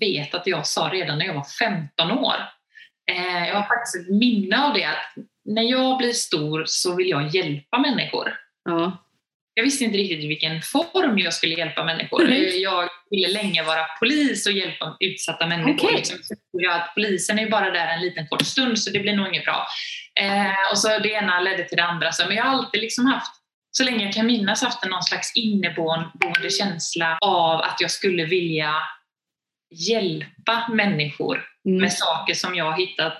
[0.00, 2.34] vet att jag sa redan när jag var 15 år.
[3.10, 7.08] Eh, jag har faktiskt ett minne av det att när jag blir stor så vill
[7.08, 8.34] jag hjälpa människor.
[8.64, 9.06] Ja.
[9.54, 12.22] jag visste inte riktigt i vilken form jag skulle hjälpa människor.
[12.22, 12.60] Mm.
[12.60, 15.74] Jag ville länge vara polis och hjälpa utsatta människor.
[15.74, 15.94] Okej.
[15.96, 16.18] Liksom.
[16.70, 19.44] Att polisen är ju bara där en liten kort stund så det blir nog inget
[19.44, 19.66] bra.
[20.20, 22.12] Eh, och så det ena ledde till det andra.
[22.12, 23.32] Så, men jag har alltid liksom haft,
[23.70, 28.74] så länge jag kan minnas, haft någon slags inneboende känsla av att jag skulle vilja
[29.72, 31.78] hjälpa människor Mm.
[31.80, 33.12] med saker som jag hittat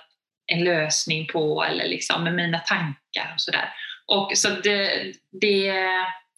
[0.45, 3.69] en lösning på eller liksom med mina tankar och sådär.
[4.05, 5.03] Och så det,
[5.41, 5.73] det,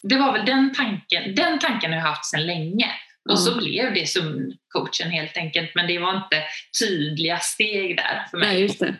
[0.03, 2.87] det var väl den tanken, den tanken har jag haft sedan länge.
[3.29, 3.63] Och så Mm.
[3.63, 6.43] blev det sömncoachen helt enkelt, men det var inte
[6.79, 8.47] tydliga steg där för mig.
[8.47, 8.95] Nej, just det.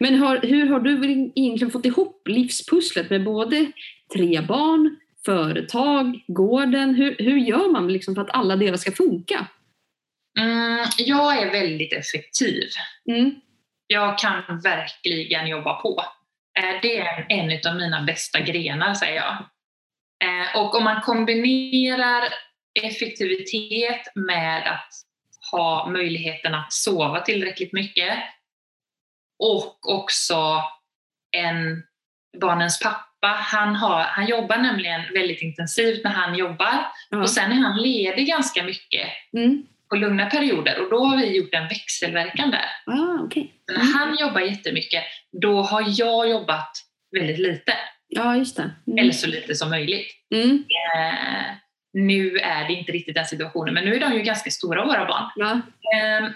[0.00, 0.92] Men har, hur har du
[1.36, 3.72] egentligen fått ihop livspusslet med både
[4.16, 6.94] tre barn, företag, gården?
[6.94, 9.46] Hur, hur gör man liksom för att alla delar ska funka?
[10.38, 12.68] Mm, jag är väldigt effektiv.
[13.10, 13.40] Mm.
[13.86, 16.04] Jag kan verkligen jobba på.
[16.58, 19.32] Eh, Det är en av mina bästa grenar, säger jag.
[20.24, 22.22] Eh, Och om man kombinerar
[22.84, 24.92] effektivitet med att
[25.52, 28.18] ha möjligheten att sova tillräckligt mycket
[29.38, 30.62] och också
[31.36, 31.82] en
[32.40, 37.18] barnens pappa, han, har, han jobbar nämligen väldigt intensivt när han jobbar Ja.
[37.18, 39.66] och sen är han ledig ganska mycket Mm.
[39.88, 42.66] På lugna perioder och då har vi gjort en växelverkan där.
[42.86, 43.52] Ah, okej.
[43.72, 45.04] När han jobbar jättemycket,
[45.42, 46.70] då har jag jobbat
[47.16, 47.72] väldigt lite.
[48.08, 48.70] Ja, just det.
[48.86, 48.98] Mm.
[48.98, 50.08] Eller så lite som möjligt.
[50.34, 50.50] Mm.
[50.56, 51.44] Eh,
[51.92, 55.06] nu är det inte riktigt den situationen, men nu är de ju ganska stora våra
[55.06, 55.30] barn.
[55.36, 55.52] Ja.
[55.94, 56.30] Eh,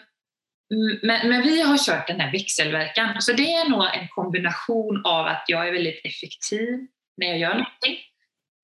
[1.02, 5.26] men, men vi har kört den här växelverkan, så det är nog en kombination av
[5.26, 6.86] att jag är väldigt effektiv
[7.16, 7.98] när jag gör någonting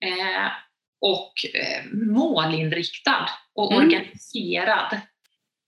[0.04, 0.46] eh,
[1.00, 3.84] och eh, målinriktad och Mm.
[3.84, 5.00] organiserad.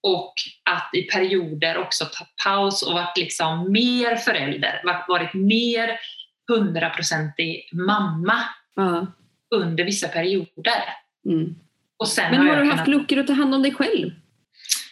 [0.03, 0.35] Och
[0.71, 5.99] att i perioder också ta paus och varit liksom mer förälder, varit, mer
[6.49, 8.39] hundraprocentig mamma
[8.77, 9.07] ja.
[9.55, 10.83] under vissa perioder.
[11.27, 11.55] Mm.
[11.97, 14.11] Och sen Men har har du haft kunnat, luckor att ta hand om dig själv?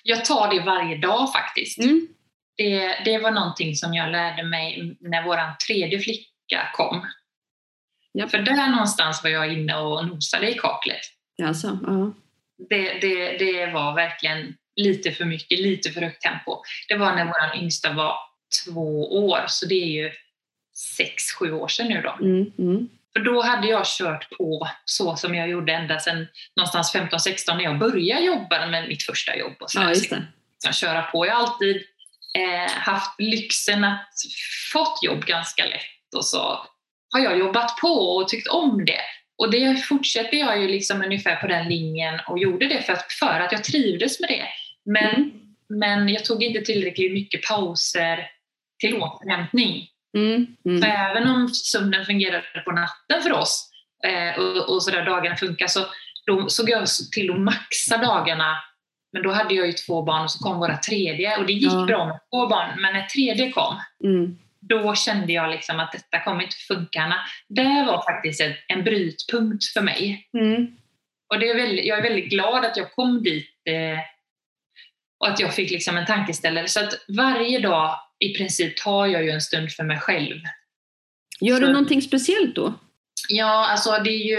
[0.03, 1.79] Jag tar det varje dag faktiskt.
[1.79, 2.09] Mm.
[2.57, 7.07] Det, det var någonting som jag lärde mig när vår tredje flicka kom.
[8.19, 8.31] Japp.
[8.31, 11.01] För där någonstans var jag inne och nosade i kaklet.
[11.43, 12.15] Alltså, ja.
[12.69, 16.63] Det, det, det var verkligen lite för mycket, lite för högt tempo.
[16.89, 18.17] Det var när vår yngsta var
[18.65, 20.11] två år, så det är ju
[20.97, 22.25] sex, sju år sedan nu då.
[22.27, 22.53] Mm.
[22.59, 22.89] Mm.
[23.13, 26.27] För då hade jag kört på så som jag gjorde ända sedan
[26.57, 29.57] någonstans 15-16 när jag började jobba med mitt första jobb.
[29.61, 30.25] Och så ja, just liksom
[30.73, 31.27] köra på.
[31.27, 31.77] Jag har alltid
[32.35, 34.09] eh, haft lyxen att
[34.73, 36.67] fått jobb ganska lätt och så
[37.17, 39.01] har jag jobbat på och tyckt om det.
[39.39, 43.13] Och det fortsätter jag ju liksom ungefär på den linjen och gjorde det för att,
[43.13, 44.47] för att jag trivdes med det.
[44.93, 45.31] Men, Mm.
[45.69, 48.27] men jag tog inte tillräckligt mycket pauser
[48.81, 49.89] till återhämtning.
[50.17, 50.47] Mm.
[50.67, 50.83] Mm.
[50.83, 53.71] För även om sömnen fungerade på natten för oss
[54.07, 55.81] eh, och, och sådär dagarna funkar så
[56.27, 58.57] då såg jag till att maxa dagarna.
[59.13, 61.73] Men då hade jag ju två barn och så kom våra tredje och det gick
[61.73, 61.85] Ja.
[61.87, 62.81] bra med två barn.
[62.81, 63.75] Men när tredje kom,
[64.05, 64.39] Mm.
[64.69, 67.15] Då kände jag liksom att detta kommer inte funka.
[67.49, 70.29] Det var faktiskt en, en brytpunkt för mig.
[70.39, 70.67] Mm.
[71.29, 73.99] Och det är väldigt, jag är väldigt glad att jag kom dit eh,
[75.21, 76.69] och att jag fick liksom en tankeställare.
[76.69, 80.41] Så att varje dag i princip tar jag ju en stund för mig själv.
[81.41, 82.75] Gör du Så- någonting speciellt då?
[83.29, 84.39] Ja, alltså det är ju,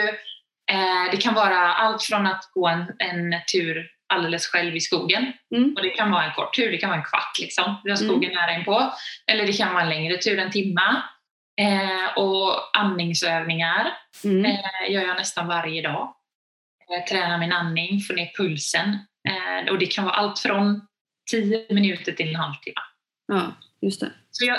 [0.71, 5.33] eh, det kan vara allt från att gå en, en tur alldeles själv i skogen.
[5.55, 5.73] Mm.
[5.75, 7.75] Och det kan vara en kort tur, det kan vara en kvart liksom.
[7.83, 8.09] Vi har Mm.
[8.09, 8.93] skogen nära inpå.
[9.31, 11.01] Eller det kan vara en längre tur, en timma.
[11.61, 13.93] Eh, och andningsövningar
[14.23, 14.45] Mm.
[14.45, 16.13] eh, gör jag nästan varje dag.
[16.89, 18.89] Jag tränar min andning, får ner pulsen.
[19.29, 20.81] Eh, och det kan vara allt från
[21.31, 22.81] 10 minuter till en halvtimme.
[23.27, 24.11] Ja, just det.
[24.31, 24.57] Så jag,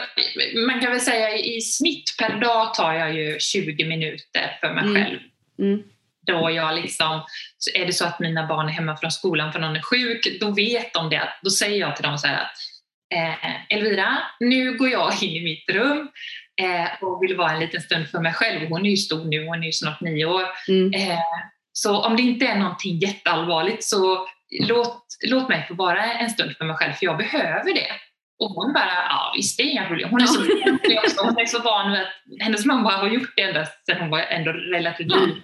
[0.66, 4.84] man kan väl säga i snitt per dag tar jag ju 20 minuter för mig
[4.84, 4.94] Mm.
[5.04, 5.18] själv.
[6.28, 7.22] Då jag liksom,
[7.74, 10.50] är det så att mina barn är hemma från skolan för någon är sjuk, då
[10.50, 11.28] vet de det.
[11.42, 12.56] Då säger jag till dem så här att
[13.14, 16.08] eh, Elvira, nu går jag in i mitt rum
[16.62, 18.68] eh, och vill vara en liten stund för mig själv.
[18.68, 20.44] Hon är ju stor nu, hon är ju snart nio år.
[20.68, 20.94] Mm.
[20.94, 21.18] Eh,
[21.72, 24.26] så om det inte är någonting jätteallvarligt så
[24.68, 27.88] låt, låt mig få vara en stund för mig själv, för jag behöver det.
[28.38, 30.08] Och hon bara, ja visst det är inga problem.
[30.10, 30.40] Hon är så,
[31.24, 32.08] hon är så van vid att
[32.40, 35.36] hennes mamma har gjort det ända sedan hon var ändå relativt liten.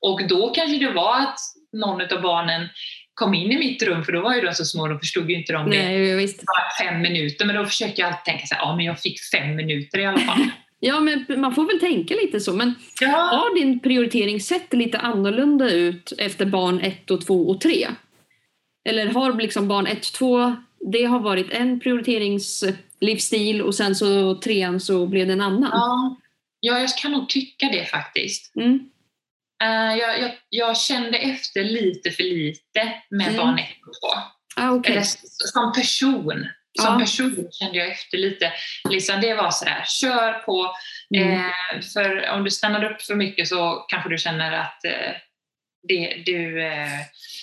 [0.00, 1.38] Och då kanske det var att
[1.72, 2.68] någon av barnen
[3.14, 5.36] kom in i mitt rum, för då var ju de så små, då förstod ju
[5.36, 5.76] inte de det.
[5.82, 6.42] Nej, visst.
[6.46, 9.20] Bara fem minuter, men då försökte jag alltid tänka så här, ja men jag fick
[9.34, 10.38] fem minuter i alla fall.
[10.80, 12.52] Ja, men man får väl tänka lite så.
[12.52, 17.60] Men Ja, har din prioritering sett lite annorlunda ut efter barn 1 och 2 och
[17.60, 17.86] 3?
[18.88, 20.56] Eller har liksom barn 1 2,
[20.92, 25.70] det har varit en prioriteringslivsstil och sen så trean så blev det en annan?
[25.72, 26.16] ja,
[26.60, 28.56] ja, jag kan nog tycka det faktiskt.
[28.56, 28.90] Mm.
[29.62, 33.36] Eh, jag, jag, jag kände efter lite för lite med Mm.
[33.36, 34.20] barn ett och två.
[34.62, 34.92] Ah, okej.
[34.92, 35.04] Eller
[35.52, 36.46] som person.
[36.80, 36.98] Som Ja.
[36.98, 38.52] person kände jag efter lite.
[38.90, 40.70] Liksom det var sådär, kör på.
[41.16, 41.32] Mm.
[41.32, 45.12] Eh, för om du stannar upp för mycket så kanske du känner att eh,
[45.88, 46.62] det, du...
[46.62, 47.00] Eh,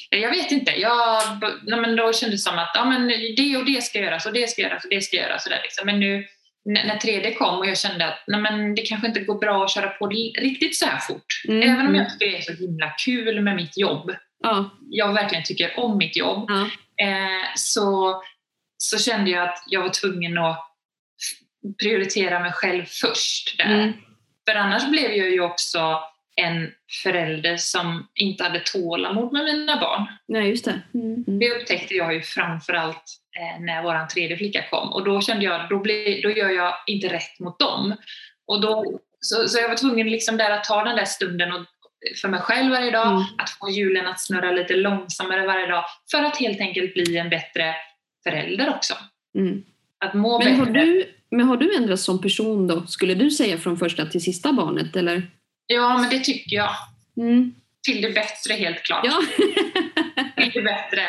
[0.09, 0.71] jag vet inte.
[0.71, 1.21] Jag,
[1.63, 4.33] nej, men då kändes det som att ja, men det och det ska göras och
[4.33, 5.45] det ska göras och det ska göras.
[5.45, 5.85] Och där, liksom.
[5.85, 6.27] Men nu
[6.65, 9.63] när när 3D kom och jag kände att nej, men det kanske inte går bra
[9.63, 11.43] att köra på riktigt så här fort.
[11.47, 11.95] Mm, Även om mm.
[11.95, 14.15] jag tycker det är så himla kul med mitt jobb.
[14.43, 16.61] Ja, Jag verkligen tycker om mitt jobb ja.
[17.05, 18.21] eh, så,
[18.77, 20.67] så kände jag att jag var tvungen att
[21.81, 23.57] prioritera mig själv först.
[23.57, 23.65] Där.
[23.65, 23.93] Mm.
[24.49, 25.99] För annars blev jag ju också
[26.35, 26.71] en
[27.03, 30.05] förälder som inte hade tålamod med mina barn.
[30.27, 30.81] Nej, just det.
[30.93, 31.23] Mm.
[31.27, 31.39] Mm.
[31.39, 33.03] Det upptäckte jag ju framförallt
[33.39, 34.93] eh, när vår tredje flicka kom.
[34.93, 37.95] Och då kände jag, då, blir, då gör jag inte rätt mot dem.
[38.47, 41.65] Och då, så, så jag var tvungen liksom där att ta den där stunden och,
[42.21, 43.23] för mig själv varje dag, Mm.
[43.37, 47.29] att få hjulen att snurra lite långsammare varje dag, för att helt enkelt bli en
[47.29, 47.75] bättre
[48.23, 48.93] förälder också.
[49.37, 49.63] Mm.
[50.05, 53.57] Att må Men, har du, men har du ändrats som person då, skulle du säga
[53.57, 54.95] från första till sista barnet?
[54.95, 55.31] Eller?
[55.73, 56.71] Ja, men det tycker jag.
[57.17, 57.53] Mm.
[57.83, 59.05] Till det bättre helt klart.
[59.05, 59.21] Ja.
[60.43, 61.01] Till det bättre.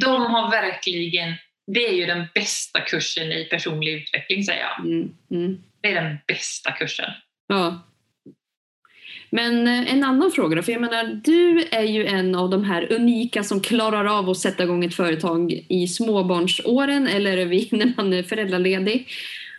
[0.00, 1.34] De har verkligen,
[1.66, 4.86] det är ju den bästa kursen i personlig utveckling säger jag.
[4.86, 5.10] Mm.
[5.30, 5.58] Mm.
[5.80, 7.10] Det är den bästa kursen.
[7.46, 7.82] Ja.
[9.30, 12.64] Men eh, en annan fråga då, för jag menar du är ju en av de
[12.64, 17.92] här unika som klarar av att sätta igång ett företag i småbarnsåren eller vid- när
[17.96, 19.08] man är föräldraledig.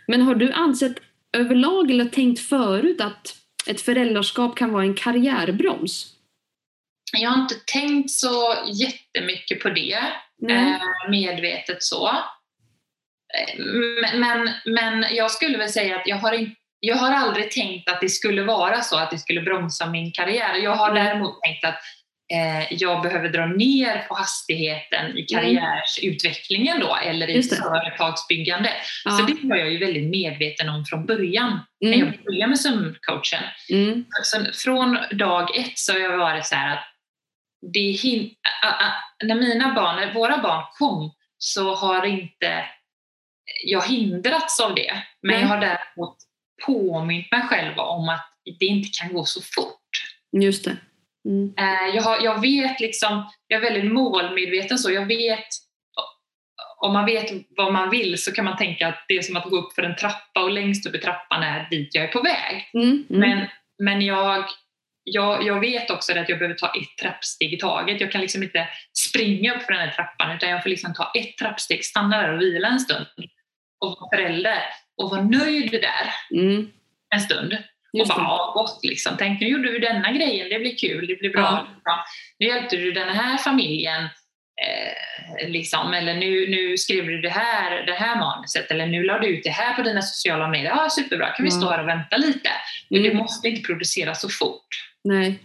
[0.06, 0.96] Men har du ansett
[1.32, 6.06] överlag eller tänkt förut att ett föräldraskap kan vara en karriärbroms?
[7.18, 9.98] Jag har inte tänkt så jättemycket på det,
[10.38, 10.72] Nej.
[10.72, 12.08] eh, medvetet så.
[12.08, 13.58] Eh,
[14.02, 17.88] Men, men, men jag skulle väl säga att jag har, in, jag har aldrig tänkt
[17.90, 20.54] att det skulle vara så, att det skulle bromsa min karriär.
[20.56, 21.04] Jag har Mm.
[21.04, 21.78] däremot tänkt att
[22.70, 28.70] jag behöver dra ner på hastigheten i karriärsutvecklingen då, eller i företagsbyggande.
[29.04, 29.10] Ja.
[29.10, 32.06] Så det var jag ju väldigt medveten om från början, när Mm.
[32.06, 33.42] jag började med sömncoachen.
[33.70, 34.04] Mm.
[34.22, 36.84] Så från dag ett så har jag varit så här att
[37.74, 37.98] det
[39.24, 42.64] när mina barn, när våra barn kom så har inte
[43.64, 45.02] jag hindrats av det.
[45.22, 45.40] Men Nej.
[45.40, 46.16] jag har däremot
[46.66, 48.28] påmint mig själv om att
[48.60, 49.78] det inte kan gå så fort.
[50.42, 50.76] Just det.
[51.28, 51.54] Mm.
[51.58, 54.90] Eh, Jag, har, jag vet liksom, jag är väldigt målmedveten så.
[54.92, 55.46] Jag vet,
[56.80, 59.44] om man vet vad man vill så kan man tänka att det är som att
[59.50, 62.22] gå upp för en trappa och längst upp i trappan är dit jag är på
[62.22, 62.70] väg.
[62.74, 63.06] Mm.
[63.10, 63.20] Mm.
[63.20, 63.46] Men,
[63.78, 64.44] men jag,
[65.04, 68.00] jag, jag vet också att jag behöver ta ett trappsteg i taget.
[68.00, 68.68] Jag kan liksom inte
[69.08, 72.32] springa upp för den här trappan utan jag får liksom ta ett trappsteg, stanna där
[72.34, 73.06] och vila en stund
[73.80, 74.62] och vara förälder
[74.96, 76.70] och vara nöjd där Mm.
[77.14, 77.56] en stund.
[77.92, 78.24] Och Just bara, det.
[78.24, 79.12] ja, gott liksom.
[79.18, 81.42] Tänk, nu gjorde du denna grejen, det blir kul, det blir bra.
[81.42, 81.66] Ja.
[81.84, 82.04] bra.
[82.38, 85.92] Nu hjälpte du den här familjen, eh, liksom.
[85.94, 89.44] eller nu, nu skrev du det här, det här manuset, eller nu la du ut
[89.44, 90.70] det här på dina sociala medier.
[90.70, 91.56] Ja, superbra, kan vi Ja.
[91.58, 92.50] stå här och vänta lite?
[92.90, 93.18] Men du Mm.
[93.22, 94.68] måste inte producera så fort.
[95.04, 95.38] Nej.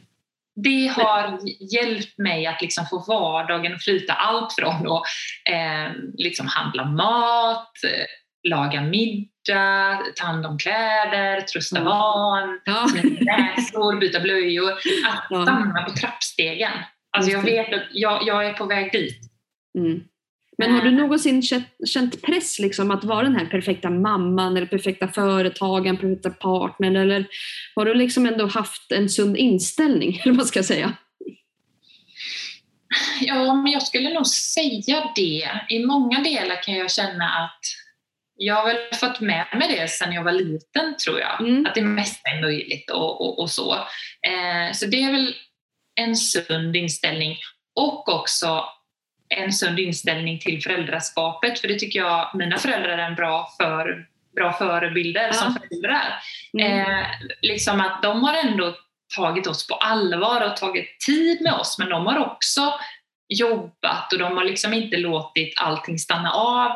[0.63, 1.39] Det har
[1.73, 4.13] hjälpt mig att liksom få vardagen att flyta.
[4.13, 5.01] Allt från att
[5.49, 8.05] eh, liksom handla mat, eh,
[8.49, 12.87] laga middag, ta hand om kläder, trösta barn, Ja.
[13.19, 14.71] näsor, byta blöjor.
[14.71, 15.43] Att Ja.
[15.43, 16.71] stanna på trappstegen.
[17.17, 19.19] Alltså jag vet att jag, jag är på väg dit.
[19.77, 20.03] Mm.
[20.57, 21.41] Men har du någonsin
[21.87, 27.25] känt, press liksom att vara den här perfekta mamman eller perfekta företagaren, perfekta partnern eller
[27.75, 30.93] har du liksom ändå haft en sund inställning, eller vad man ska säga?
[33.21, 35.49] Ja, men jag skulle nog säga det.
[35.69, 37.59] I många delar kan jag känna att
[38.37, 41.41] jag har väl fått med mig det sedan jag var liten, tror jag.
[41.41, 41.65] Mm.
[41.65, 43.73] Att det mesta är möjligt och, och, och så.
[44.21, 45.35] Eh, så det är väl
[45.95, 47.37] en sund inställning.
[47.75, 48.65] Och också
[49.29, 51.59] en sund inställning till föräldraskapet.
[51.59, 55.33] För det tycker jag mina föräldrar är en bra, för, bra förebilder Ja.
[55.33, 56.13] som föräldrar.
[56.59, 56.79] Mm.
[56.79, 57.07] Eh,
[57.41, 58.75] liksom att de har ändå
[59.15, 62.73] tagit oss på allvar och tagit tid med oss, men de har också
[63.29, 66.71] jobbat och de har liksom inte låtit allting stanna av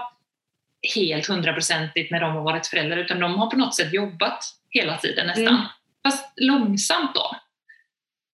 [0.96, 4.98] helt hundraprocentigt när de har varit föräldrar, utan de har på något sätt jobbat hela
[4.98, 5.48] tiden nästan.
[5.48, 5.62] Mm.
[6.04, 7.36] Fast långsamt då.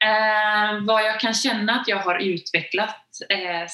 [0.05, 3.67] Eh, vad jag kan känna att jag har utvecklat eh,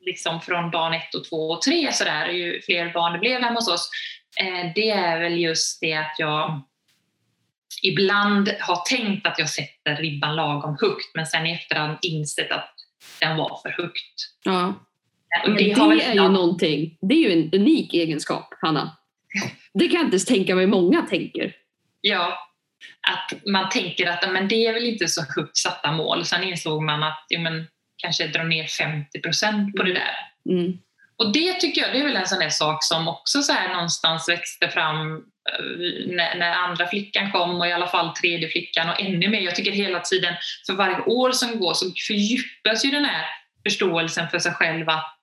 [0.00, 3.54] liksom från barn ett och två och tre sådär, ju fler barn det blev hemma
[3.54, 3.90] hos oss,
[4.40, 6.62] eh, det är väl just det att jag
[7.82, 12.74] ibland har tänkt att jag sätter ribban lagom högt men sen i efterhand insett att
[13.20, 14.14] den var för högt.
[14.44, 14.74] Ja.
[15.44, 18.96] Och det, väl- är ju någonting, det är ju en unik egenskap, Hanna.
[19.74, 21.52] Det kan jag inte ens tänka mig många tänker.
[22.00, 22.38] Ja,
[23.08, 26.24] att man tänker att men det är väl inte så högt satta mål.
[26.24, 27.66] Sen insåg man att ja, men,
[27.96, 30.14] kanske dra ner 50 procent på det där.
[30.50, 30.78] Mm.
[31.16, 33.74] Och det tycker jag det är väl en sån där sak som också så här
[33.74, 35.64] någonstans växte fram eh,
[36.06, 39.40] när, när, andra flickan kom och i alla fall tredje flickan och ännu mer.
[39.40, 40.34] Jag tycker hela tiden,
[40.66, 43.24] för varje år som går så fördjupas ju den här
[43.66, 45.17] förståelsen för sig själv att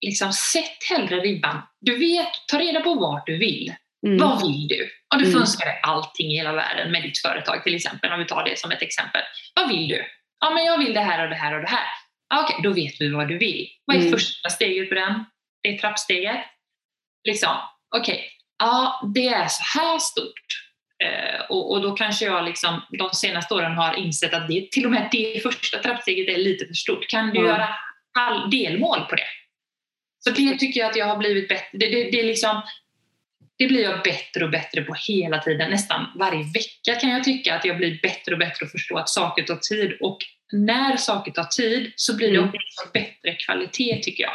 [0.00, 1.62] liksom sätt hellre ribban.
[1.80, 3.74] Du vet, ta reda på vart du vill.
[4.06, 4.18] Mm.
[4.18, 4.90] Vad vill du?
[5.14, 5.32] Och du Mm.
[5.32, 8.44] får önska dig allting i hela världen med ditt företag till exempel, om vi tar
[8.44, 9.22] det som ett exempel.
[9.54, 10.04] Vad vill du?
[10.40, 11.86] Ja, men jag vill det här och det här och det här.
[12.28, 13.66] Ja, Okej, då vet vi vad du vill.
[13.84, 14.12] Vad är Mm.
[14.12, 15.24] första steget på den?
[15.62, 16.36] Det är trappsteget.
[17.28, 17.56] Liksom,
[17.96, 18.24] okej,
[18.58, 20.46] ja, det är så här stort.
[21.04, 24.84] Eh, och, och då kanske jag liksom, de senaste åren har insett att det, till
[24.84, 27.08] och med det första trappsteget är lite för stort.
[27.08, 27.46] Kan du Ja.
[27.46, 27.68] göra
[28.50, 29.26] delmål på det?
[30.26, 31.68] Så det tycker jag att jag har blivit bättre.
[31.78, 32.62] Det, det, det, liksom,
[33.58, 35.70] det blir jag bättre och bättre på hela tiden.
[35.70, 39.08] Nästan varje vecka kan jag tycka att jag blir bättre och bättre att förstå att
[39.08, 39.92] saker tar tid.
[40.00, 40.18] Och
[40.52, 42.48] när saker tar tid så blir det Mm.
[42.48, 44.32] också bättre kvalitet tycker jag.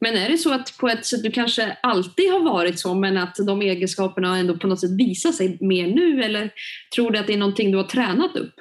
[0.00, 3.16] Men är det så att på ett sätt du kanske alltid har varit så men
[3.16, 6.50] att de egenskaperna ändå på något sätt visar sig mer nu eller
[6.94, 8.54] tror du att det är någonting du har tränat upp?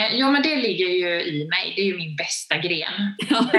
[0.00, 1.72] Eh, Ja, men det ligger ju i mig.
[1.76, 3.14] Det är ju min bästa gren.
[3.30, 3.50] Ja.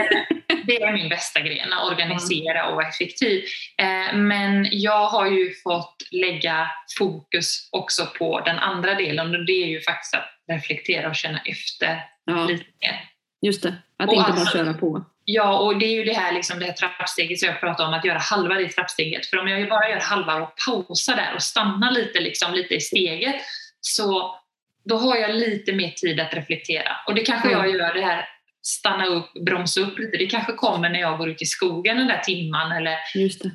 [0.70, 3.43] Det är min bästa gren, att organisera och vara effektiv.
[3.78, 9.63] Eh, Men jag har ju fått lägga fokus också på den andra delen och det
[9.63, 12.99] är ju faktiskt att reflektera och känna efter ja, lite mer.
[13.41, 13.76] just det.
[13.99, 15.05] Att Och inte alltså- bara köra på.
[15.26, 17.93] Ja, och det är ju det här, liksom, det här trappsteget som jag pratar om,
[17.93, 19.26] att göra halva det trappsteget.
[19.26, 22.80] För om jag bara gör halva och pausar där och stannar lite, liksom, lite i
[22.82, 23.36] steget,
[23.82, 24.36] så
[24.86, 26.91] då har jag lite mer tid att reflektera.
[27.07, 27.57] Och det kanske Ja.
[27.65, 28.28] jag gör, det här
[28.70, 30.17] stanna upp, bromsa upp lite.
[30.17, 32.91] Det kanske kommer när jag går ut i skogen den där timman eller,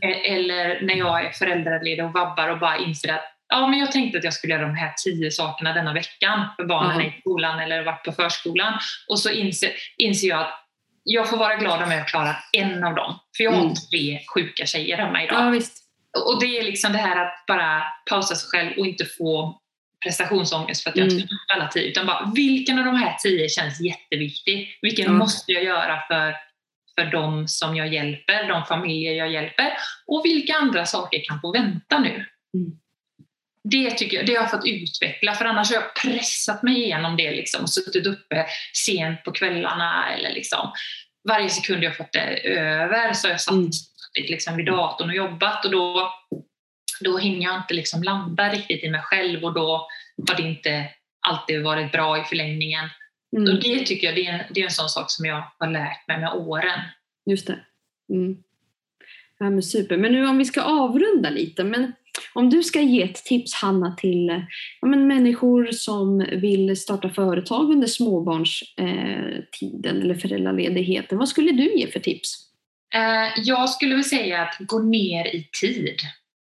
[0.03, 3.93] eh, eller när jag är föräldraledig och vabbar och bara inser att ja, men jag
[3.93, 7.07] tänkte att jag skulle göra de här tio sakerna denna veckan för barnen Ja.
[7.07, 8.73] i skolan eller varit på förskolan.
[9.09, 10.61] Och så inser, inser jag att
[11.05, 13.19] jag får vara glad om jag klarar en av dem.
[13.37, 13.75] För jag har Mm.
[13.91, 15.55] tre sjuka tjejer hemma idag.
[15.57, 15.61] Ja.
[16.35, 19.61] Och det är liksom det här att bara pausa sig själv och inte få
[20.05, 21.17] prestationsångest för att jag Mm.
[21.19, 21.83] inte klarar alla tio.
[21.91, 24.79] Utan bara, vilken av de här tio känns jätteviktig?
[24.83, 25.13] Vilken Ja.
[25.13, 26.35] måste jag göra för,
[26.95, 29.73] för de som jag hjälper, de familjer jag hjälper?
[30.07, 32.11] Och vilka andra saker kan få vänta nu?
[32.55, 32.71] Mm.
[33.71, 37.17] Det tycker jag, det har jag fått utveckla, för annars har jag pressat mig igenom
[37.17, 38.47] det liksom, och suttit uppe
[38.87, 40.73] sent på kvällarna eller liksom
[41.29, 43.71] varje sekund jag fått det över så har jag satt Mm.
[44.29, 46.13] liksom vid datorn och jobbat och då,
[47.05, 49.87] då hinner jag inte liksom landa riktigt i mig själv och då
[50.29, 50.89] har det inte
[51.29, 52.89] alltid varit bra i förlängningen.
[53.37, 53.55] Mm.
[53.55, 55.71] Och det tycker jag det är, en, det är en sån sak som jag har
[55.71, 56.81] lärt mig med åren.
[57.27, 57.59] Just det.
[58.09, 58.37] Mm.
[59.39, 59.97] Ja, men super.
[59.97, 61.65] Men nu om vi ska avrunda lite.
[61.65, 61.93] Men
[62.33, 64.45] om du ska ge ett tips, Hanna, till
[64.81, 71.19] ja, men människor som vill starta företag under småbarnstiden eh, eller föräldraledigheten.
[71.19, 72.49] Vad skulle du ge för tips?
[72.95, 75.97] Eh, jag skulle väl säga att gå ner i tid.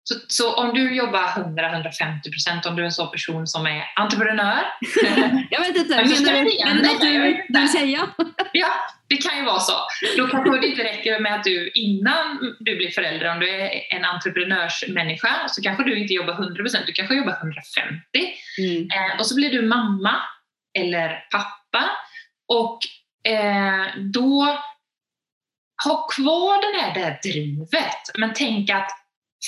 [0.10, 3.84] Så, så om du jobbar 100-150 procent, om du är en sån person som är
[3.96, 4.64] entreprenör,
[5.50, 8.10] Jag vet inte, menar du, något du, vet du vill säga?
[8.54, 8.68] Ja,
[9.08, 9.74] det kan ju vara så.
[10.18, 13.70] Då kanske det inte räcker med att du innan du blir förälder, om du är
[13.96, 18.02] en entreprenörsmänniska, så kanske du inte jobbar 100%, du kanske jobbar 150.
[18.58, 18.82] Mm.
[18.82, 20.16] Eh, och så blir du mamma
[20.80, 21.90] eller pappa
[22.48, 22.80] och
[23.32, 24.58] eh, då
[25.86, 28.02] ha kvar det här drivet.
[28.18, 28.92] Men tänk att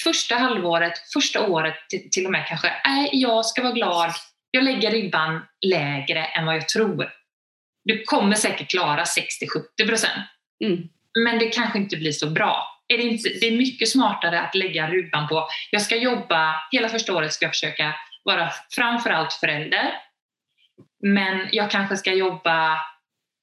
[0.04, 1.76] första halvåret, första året
[2.12, 4.12] till, och med kanske, nej, jag ska vara glad,
[4.52, 7.10] jag lägger ribban lägre än vad jag tror.
[7.84, 10.24] Du kommer säkert klara 60-70 procent.
[10.64, 10.90] Mm.
[11.24, 12.68] Men det kanske inte blir så bra.
[12.88, 16.90] Är det, inte, det är mycket smartare att lägga ribban på, jag ska jobba, hela
[16.90, 19.92] första året ska jag försöka vara framförallt förälder.
[21.04, 22.78] Men jag kanske ska jobba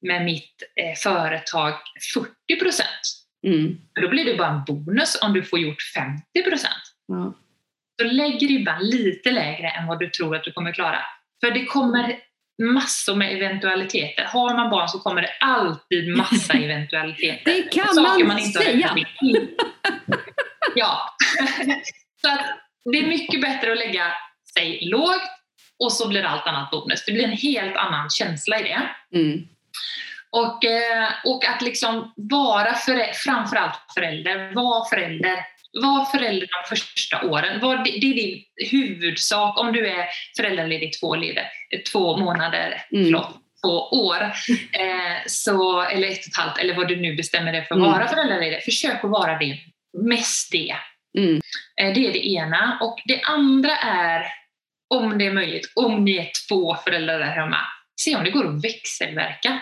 [0.06, 1.74] med mitt eh, företag
[2.14, 3.27] 40 procent.
[3.46, 3.78] Mm.
[4.00, 6.82] Då blir det bara en bonus om du får gjort 50 procent.
[7.06, 7.34] Ja.
[8.00, 10.98] Så lägg ribban lite lägre än vad du tror att du kommer klara.
[11.44, 12.18] För det kommer
[12.62, 14.24] massor med eventualiteter.
[14.24, 17.42] Har man barn så kommer det alltid massa eventualiteter.
[17.44, 18.96] Det kan Saker man inte har säga.
[20.74, 21.16] Ja.
[22.20, 22.46] så att
[22.92, 24.12] det är mycket bättre att lägga
[24.54, 25.30] sig lågt
[25.78, 27.04] och så blir allt annat bonus.
[27.06, 28.88] Det blir en helt annan känsla i det.
[29.18, 29.48] Mm.
[30.30, 35.44] Och, eh, och att liksom vara förä- framförallt förälder, var förälder.
[35.82, 37.60] Var förälder de första åren.
[37.60, 40.06] Var, det, det är din huvudsak om du är
[40.36, 41.46] föräldraledig två, leder,
[41.92, 43.04] två månader, Mm.
[43.04, 44.22] förlåt, två år.
[44.72, 47.78] Eh, så, eller ett och ett halvt, eller vad du nu bestämmer dig för att
[47.80, 47.90] Mm.
[47.92, 48.62] vara föräldraledig.
[48.64, 49.58] Försök att vara det,
[50.08, 50.76] mest det.
[51.18, 51.34] Mm.
[51.80, 52.78] Eh, det är det ena.
[52.82, 54.26] Och det andra är
[54.94, 57.58] om det är möjligt, om ni är två föräldrar där hemma,
[58.00, 59.58] se om det går att växelverka.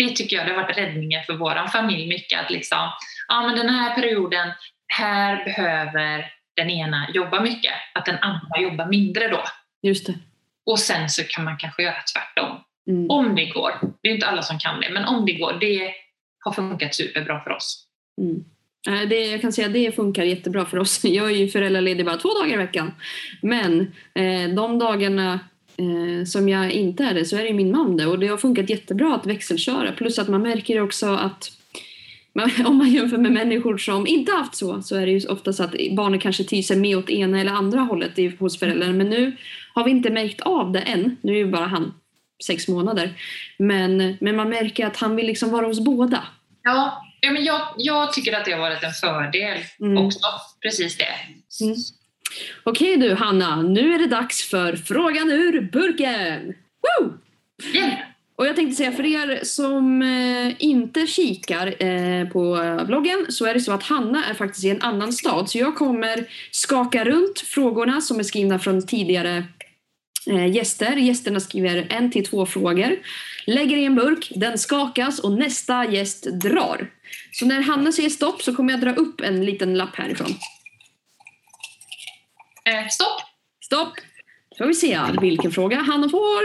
[0.00, 2.40] Det tycker jag det har varit räddningen för vår familj mycket.
[2.40, 2.90] Att liksom,
[3.28, 4.48] ja men den här perioden,
[4.86, 6.26] här behöver
[6.56, 9.42] den ena jobba mycket, att den andra jobbar mindre då.
[9.82, 10.14] Just det.
[10.66, 12.60] Och sen så kan man kanske göra tvärtom.
[12.90, 13.10] Mm.
[13.10, 13.72] Om det går.
[14.02, 15.56] Det är inte alla som kan det, men om det går.
[15.60, 15.92] Det
[16.44, 17.86] har funkat superbra för oss.
[18.20, 18.44] Mm.
[18.88, 21.04] Eh, Det, jag kan säga att det funkar jättebra för oss.
[21.04, 22.94] Jag är ju föräldraledig bara två dagar i veckan.
[23.42, 23.80] Men
[24.14, 25.40] eh, de dagarna
[25.80, 28.06] eh, som jag inte är det så är det min man det.
[28.06, 29.92] Och det har funkat jättebra att växelköra.
[29.92, 31.50] Plus att man märker också att
[32.32, 35.52] man, om man jämför med människor som inte haft så så är det ju ofta
[35.52, 38.92] så att barnen kanske tyr sig mer åt ena eller andra hållet i- hos föräldrar.
[38.92, 39.36] Men nu
[39.74, 41.16] har vi inte märkt av det än.
[41.22, 41.94] Nu är ju bara han
[42.46, 43.12] sex månader.
[43.58, 46.24] Men, men man märker att han vill liksom vara hos båda.
[46.62, 50.06] Ja, ja men jag, jag tycker att det har varit en fördel Mm.
[50.06, 50.18] också.
[50.62, 51.64] Precis det.
[51.64, 51.76] Mm.
[52.64, 56.54] Okej du Hanna, nu är det dags för frågan ur burken!
[56.82, 57.18] Woo!
[57.72, 57.98] Hjälp!
[58.40, 63.54] Och jag tänkte säga för er som eh, inte kikar eh, på bloggen så är
[63.54, 67.40] det så att Hanna är faktiskt i en annan stad så jag kommer skaka runt
[67.40, 69.44] frågorna som är skrivna från tidigare
[70.30, 70.96] eh, gäster.
[70.96, 72.96] Gästerna skriver en till två frågor,
[73.46, 76.90] lägger i en burk, den skakas och nästa gäst drar.
[77.32, 80.34] Så när Hanna säger stopp så kommer jag dra upp en liten lapp härifrån.
[82.70, 83.20] Eh, stopp!
[83.64, 83.94] Stopp!
[84.50, 86.42] Då får vi se vilken fråga Hanna får.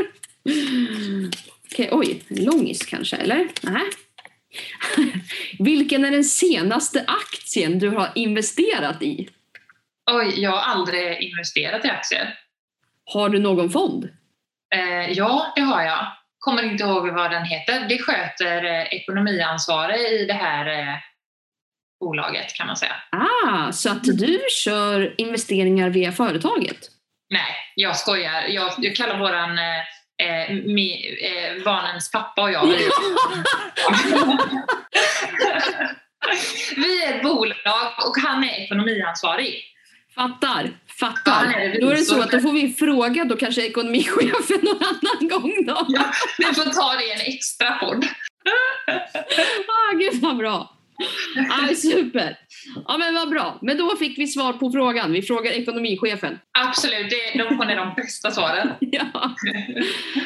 [1.66, 3.48] Okej, oj, en långis kanske, eller?
[3.62, 3.84] Nej.
[5.60, 9.30] Vilken är den senaste aktien du har investerat i?
[10.12, 12.40] Oj, jag har aldrig investerat i aktier.
[13.06, 14.10] Har du någon fond?
[14.76, 16.08] Eh, ja, det har jag.
[16.40, 17.86] Kommer inte ihåg vad den heter.
[17.90, 20.96] Det sköter eh, ekonomiansvarig i det här eh,
[22.00, 22.96] bolaget kan man säga.
[23.12, 26.78] Ah, så att du kör investeringar via företaget?
[27.30, 28.44] Nej, jag skojar.
[28.50, 29.80] Jag, jag kallar våran eh,
[30.28, 32.68] eh, mi, eh, barnens pappa och jag.
[36.76, 39.64] Vi är ett bolag och han är ekonomiansvarig.
[40.16, 40.70] Fattar, Ja,
[41.00, 41.46] fattar.
[41.46, 44.84] nej, Då är det så så- att då får vi fråga då kanske ekonomichefen någon
[44.84, 45.86] annan gång då.
[45.88, 46.06] Ja,
[46.38, 48.06] vi får ta det i en extra podd.
[49.68, 50.75] Ah, gud vad bra!
[51.50, 52.38] Ah, super!
[52.88, 53.60] Ja men vad bra.
[53.62, 55.12] Men då fick vi svar på frågan.
[55.12, 56.40] Vi frågar ekonomichefen.
[56.68, 58.70] Absolut, det, de får ni de bästa svaren.
[58.80, 59.36] Ja.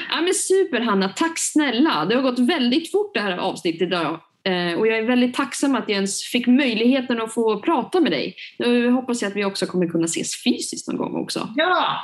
[0.09, 2.05] ja men super Hanna, tack snälla.
[2.05, 4.19] Det har gått väldigt fort det här avsnittet idag.
[4.45, 8.11] Eh, och jag är väldigt tacksam att jag ens fick möjligheten att få prata med
[8.11, 8.35] dig.
[8.59, 11.53] Nu hoppas jag att vi också kommer kunna ses fysiskt någon gång också.
[11.55, 11.99] Ja,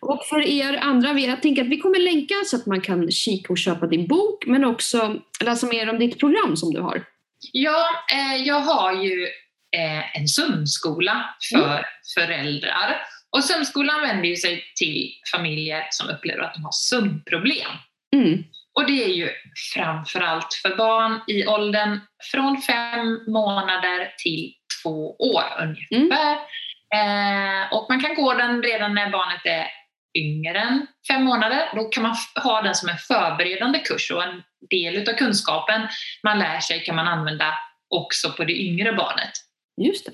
[0.00, 3.52] Och för er andra, jag tänker att vi kommer länka så att man kan kika
[3.52, 7.04] och köpa din bok men också läsa mer om ditt program som du har.
[7.52, 9.24] Ja eh, jag har ju
[9.76, 13.06] eh, en sömnskola för föräldrar.
[13.36, 17.70] Och sömnskolan vänder ju sig till familjer som upplever att de har sömnproblem.
[18.14, 18.44] Mm.
[18.74, 19.30] Och det är ju
[19.74, 22.00] framförallt för barn i åldern
[22.32, 26.32] från fem månader till två år ungefär.
[26.94, 29.66] Eh, och man kan gå den redan när barnet är
[30.14, 31.68] yngre än fem månader.
[31.74, 35.88] Då kan man ha den som en förberedande kurs och en del utav kunskapen
[36.22, 37.54] man lär sig kan man använda
[37.88, 39.30] också på det yngre barnet.
[39.80, 40.12] Just det.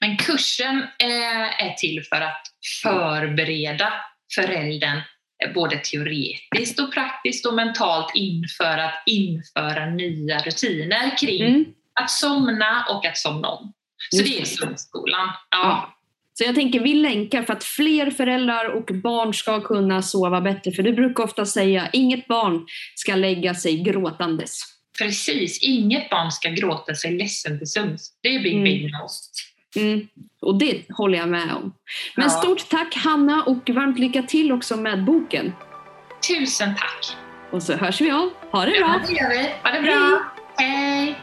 [0.00, 2.42] Men kursen eh, är till för att
[2.82, 3.92] förbereda
[4.34, 5.00] föräldern
[5.44, 11.64] eh, både teoretiskt och praktiskt och mentalt inför att införa nya rutiner kring Mm.
[12.00, 13.72] att somna och att somna om.
[14.10, 15.32] Så Just det är sömnskolan.
[15.50, 15.96] Ja.
[16.32, 16.36] Ja.
[16.38, 20.72] Så jag tänker vi länkar för att fler föräldrar och barn ska kunna sova bättre.
[20.72, 24.60] För du brukar ofta säga inget barn ska lägga sig gråtandes.
[24.98, 28.12] Precis, inget barn ska gråta sig ledsen till sömns.
[28.22, 28.64] Det är big, Mm.
[28.64, 28.90] big.
[29.76, 30.06] Mm.
[30.40, 31.74] Och det håller jag med om.
[32.16, 32.30] Men Ja.
[32.30, 35.52] stort tack Hanna och varmt lycka till också med boken.
[36.28, 37.16] Tusen tack!
[37.52, 38.30] Och så hörs vi av.
[38.52, 39.00] Ha det Ja, bra!
[39.08, 39.48] det gör vi.
[39.62, 40.32] Ha det bra!
[40.56, 41.18] Hej.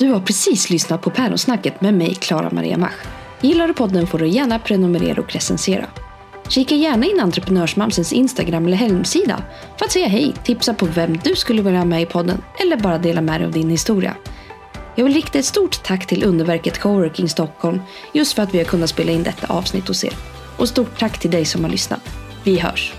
[0.00, 2.94] Du har precis lyssnat på Päronsnacket med mig, Klara Maria Mach.
[3.40, 5.86] Gillar du podden får du gärna prenumerera och recensera.
[6.48, 9.42] Kika gärna in Entreprenörsmamsens Instagram eller hemsida
[9.78, 12.76] för att säga hej, tipsa på vem du skulle vilja ha med i podden eller
[12.76, 14.16] bara dela med dig av din historia.
[14.96, 17.80] Jag vill rikta ett stort tack till underverket Coworking Stockholm
[18.12, 20.14] just för att vi har kunnat spela in detta avsnitt hos er.
[20.56, 22.00] Och stort tack till dig som har lyssnat.
[22.44, 22.92] Vi hörs!